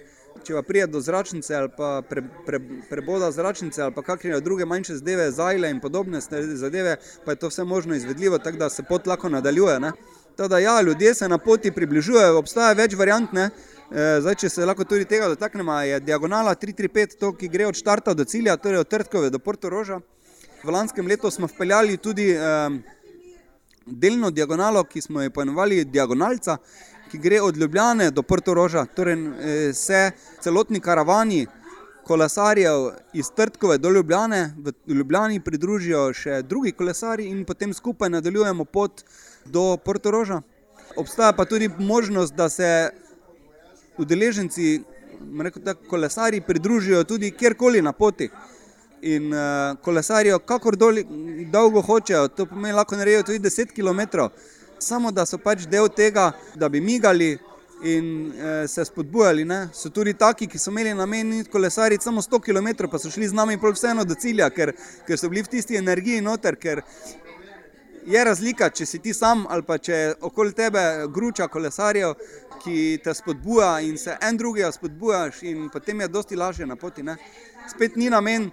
[0.47, 4.64] če pa pride do zračnice ali pa pre, pre, preboda zračnice ali pa kakšne druge
[4.64, 8.82] manjše zadeve, zajle in podobne zadeve, pa je to vse možno izvedljivo, tako da se
[8.82, 9.80] pot lahko nadaljuje.
[9.80, 9.93] Ne.
[10.36, 13.32] Teda, ja, ljudje se na poti približujejo, obstaja več variant.
[13.32, 13.51] Ne.
[13.93, 17.76] Eh, zdaj, če se lahko tudi tega dotaknemo, je diagonala 335, to, ki gre od
[17.76, 20.01] štarta do cilja, torej od Trtkove do Porto Roža.
[20.64, 22.78] V lanskem letu smo vpeljali tudi eh,
[23.86, 26.57] delno diagonalo, ki smo jo poimenovali diagonalca,
[27.12, 28.86] ki gre od Ljubljane do Porto Roža.
[28.94, 30.10] Torej, eh, se
[30.40, 31.46] celotni karavani
[32.04, 38.64] kolesarjev iz Trtkove do Ljubljane, v Ljubljani pridružijo še drugi kolesari in potem skupaj nadaljujemo
[38.64, 39.04] pot
[39.44, 40.40] do Porto Roža.
[40.96, 42.90] Obstaja pa tudi možnost, da se
[43.98, 44.80] udeleženci,
[45.40, 48.30] rekel tako, kolesari pridružijo tudi kjerkoli na poti
[49.02, 51.04] in uh, kolesarijo, kakor doli,
[51.52, 54.30] dolgo hočejo, to pomeni, lahko naredijo tudi 10 km,
[54.83, 57.39] samo da so pač del tega, da bi migali
[57.83, 59.45] in uh, se spodbujali.
[59.45, 59.68] Ne?
[59.74, 63.35] So tudi taki, ki so imeli namen kolesariti samo 100 km, pa so šli z
[63.35, 64.74] nami pol vseeno do cilja, ker,
[65.07, 66.57] ker so bili v tisti energiji noter.
[68.07, 70.80] Je razlika, če si ti sam ali pa če okoli tebe
[71.14, 72.14] gruča kolesarjev,
[72.62, 77.03] ki te spodbuja in se en drugega spodbujaš, in potem je dosti lažje na poti.
[77.03, 77.16] Ne?
[77.70, 78.51] Spet ni namen,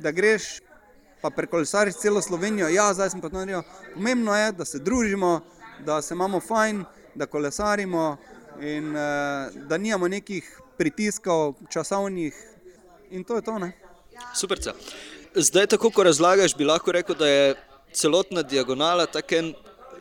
[0.00, 0.60] da greš
[1.20, 2.68] pa prekolesariš celo Slovenijo.
[2.68, 3.62] Ja, zdaj sem pa to naredil.
[3.94, 5.40] Pomembno je, da se družimo,
[5.84, 8.16] da se imamo fajn, da kolesarimo
[8.60, 12.34] in uh, da nimamo nekih pritiskov časovnih
[13.10, 13.58] in to je to.
[13.58, 13.72] Ne?
[14.34, 14.58] Super.
[15.34, 17.54] Zdaj, tako ko razlagaš, bi lahko rekel, da je
[17.92, 19.54] celotna diagonala tako en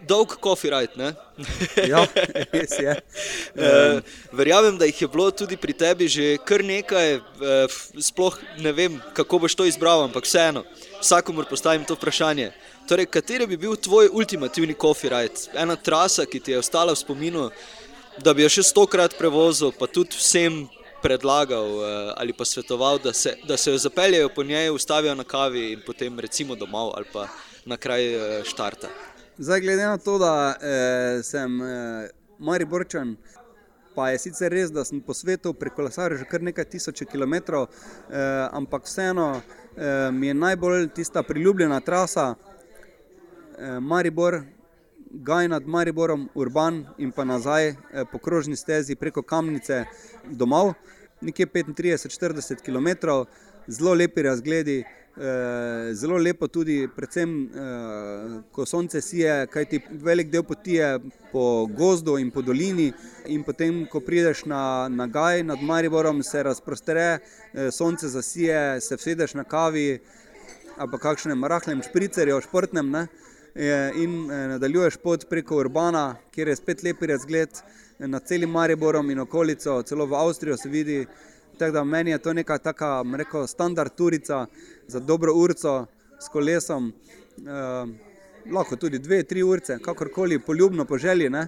[0.07, 1.13] dolg coffee ride.
[1.91, 2.05] ja,
[2.53, 2.95] res je.
[3.55, 3.99] Uh,
[4.39, 8.99] verjamem, da jih je bilo tudi pri tebi že kar nekaj, uh, sploh ne vem,
[9.13, 10.65] kako boš to izbral, ampak vseeno,
[11.05, 12.51] vsakomur postavim to vprašanje.
[12.89, 15.47] Torej, kateri bi bil tvoj ultimativni coffee ride?
[15.53, 17.49] Ena trasa, ki ti je ostala v spominu,
[18.17, 20.65] da bi jo še stokrat prevozil, pa tudi vsem
[21.05, 21.87] predlagal uh,
[22.17, 25.83] ali pa svetoval, da se, da se jo zapeljejo po njej, ustavijo na kavi in
[25.85, 27.27] potem recimo domov ali pa
[27.65, 28.89] na kraj uh, štarta.
[29.37, 33.17] Zdaj, glede na to, da eh, sem eh, Mariborčan,
[33.95, 38.47] pa je sicer res, da sem po svetu prekolesaril že kar nekaj tisoč kilometrov, eh,
[38.55, 39.41] ampak vseeno
[39.77, 44.41] eh, mi je najbolj tista priljubljena trasa eh, Maribor,
[45.11, 47.75] Gaj nad Mariborom, Urban in pa nazaj eh,
[48.11, 49.85] po krožni stezi preko Kamnice
[50.25, 50.73] domov,
[51.25, 52.89] nekje 35-40 km,
[53.67, 54.83] zelo lepi razgledi.
[55.17, 60.89] Eh, zelo lepo tudi, predvsem eh, ko sonce sije, kajti velik del poti je
[61.31, 62.89] po gozdu in po dolini.
[63.31, 67.19] In potem, ko prideš na, na Gaj nad Mariborom, se razprostere,
[67.53, 69.99] eh, sonce zasije, se vsedeš na kavi
[70.77, 72.89] ali pa kakšnem rahlem špricerju, športnem.
[72.91, 73.07] Ne?
[73.95, 77.61] In nadaljuješ pot preko Urbana, kjer je spet lepi razgled
[77.99, 81.05] nad celim Mariborom in okolico, celo v Avstrijo se vidi.
[81.57, 84.45] Tako da meni je to neka taka, rekel, standard turica
[84.87, 85.85] za dobro urco
[86.19, 86.93] s kolesom.
[87.37, 87.87] Eh,
[88.51, 91.25] lahko tudi dve, tri urce, kakorkoli, poljubno po želji.
[91.25, 91.47] Eh,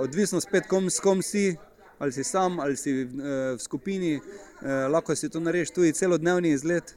[0.00, 1.56] odvisno spet, kom, s kom si,
[1.98, 3.06] ali si sam ali si eh,
[3.54, 4.14] v skupini.
[4.14, 6.96] Eh, lahko si to narediš tudi celodnevni izlet.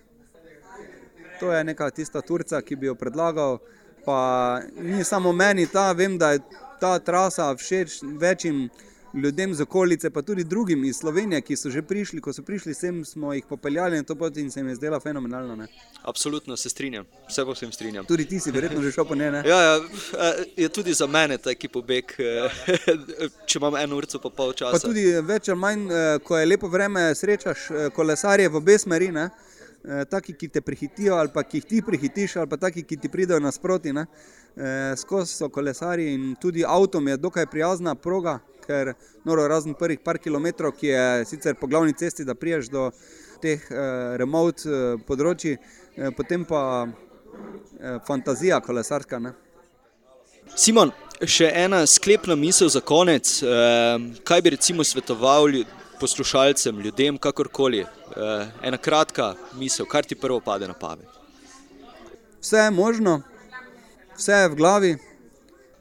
[1.39, 3.59] To je neka tista turca, ki bi jo predlagal.
[4.05, 6.39] Pa ni samo meni ta, vem, da je
[6.79, 8.69] ta trasa všeč večjim
[9.13, 12.73] ljudem z okolice, pa tudi drugim iz Slovenije, ki so že prišli, ko so prišli
[12.73, 15.55] sem, smo jih popeljali na to pot in se jim je zdela fenomenalno.
[15.55, 15.67] Ne?
[16.03, 18.05] Absolutno se strinjam, vse pa se strinjam.
[18.05, 19.31] Tudi ti si verjetno že šel po njej.
[19.45, 22.49] Ja, ja, eh, je tudi za mene taki pobeg, eh,
[23.47, 24.71] če imam eno uro, pa pol časa.
[24.71, 29.11] Pa tudi več ali manj, eh, ko je lepo vreme, srečaš kolesarje v obe smeri.
[29.11, 29.29] Ne?
[30.09, 33.09] Taki, ki te prehitijo, ali pa ki jih ti prehitiš, ali pa taki, ki ti
[33.09, 33.93] pridejo nasproti.
[34.97, 38.93] Skozi so kolesari in tudi avtom je dokaj prijazna proga, ker
[39.25, 42.89] noro razen prvih par kilometrov, ki je sicer po glavni cesti, da priješ do
[43.41, 49.19] teh uh, remote uh, področji, uh, potem pa uh, fantazija kolesarska.
[49.21, 49.33] Ne?
[50.55, 50.91] Simon,
[51.21, 53.37] še ena sklepna misel za konec.
[53.43, 55.61] Uh, kaj bi recimo svetoval
[56.01, 57.83] poslušalcem, ljudem, kakorkoli?
[58.17, 61.05] Uh, ena kratka misel, kar ti prvo pade na pamet.
[62.41, 63.19] Vse je možno,
[64.17, 64.97] vse je v glavi,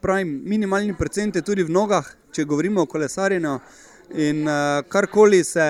[0.01, 3.57] pravim, minimalni procent je tudi v nogah, če govorimo o kolesarjenju.
[4.15, 5.65] In uh, karkoli se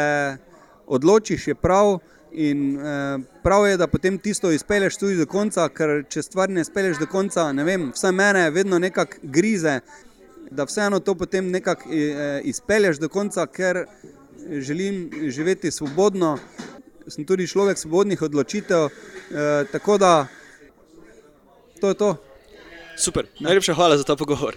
[0.85, 1.97] odločiš, je prav.
[2.31, 6.61] In uh, prav je, da potem tisto izpeleš tudi do konca, ker če stvar ne
[6.61, 9.79] izpeleš do konca, ne vem, vse mene vedno nekako grize,
[10.51, 11.95] da vseeno to potem nekako uh,
[12.43, 13.85] izpeleš do konca, ker
[14.59, 16.37] želim živeti svobodno.
[17.07, 18.85] Sem tudi človek svobodnih odločitev.
[18.85, 20.27] Uh, tako da
[21.79, 22.26] to je to.
[22.97, 24.55] Super, najlepša hvala za ta pogovor.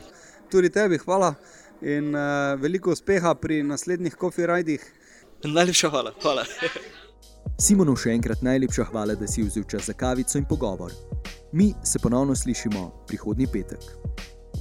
[0.51, 1.35] Tudi tebi hvala
[1.83, 2.21] in uh,
[2.61, 4.93] veliko uspeha pri naslednjih kofirajdih.
[5.45, 6.13] Najlepša hvala.
[6.23, 6.45] hvala.
[7.61, 10.93] Simonu še enkrat najlepša hvala, da si vzel čas za kavico in pogovor.
[11.53, 13.81] Mi se ponovno slišimo prihodnji petek.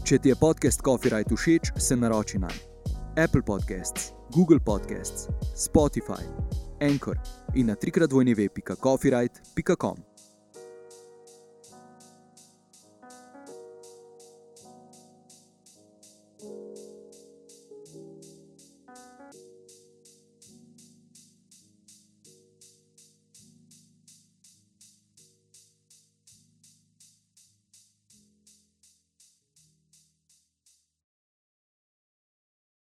[0.04, 2.48] Če ti je podcast Coffee Right všeč, se naroči na
[3.16, 6.24] Apple Podcasts, Google Podcasts, Spotify,
[6.82, 7.18] Anchor
[7.56, 10.09] in na trikratvojneve.coffeeright.com.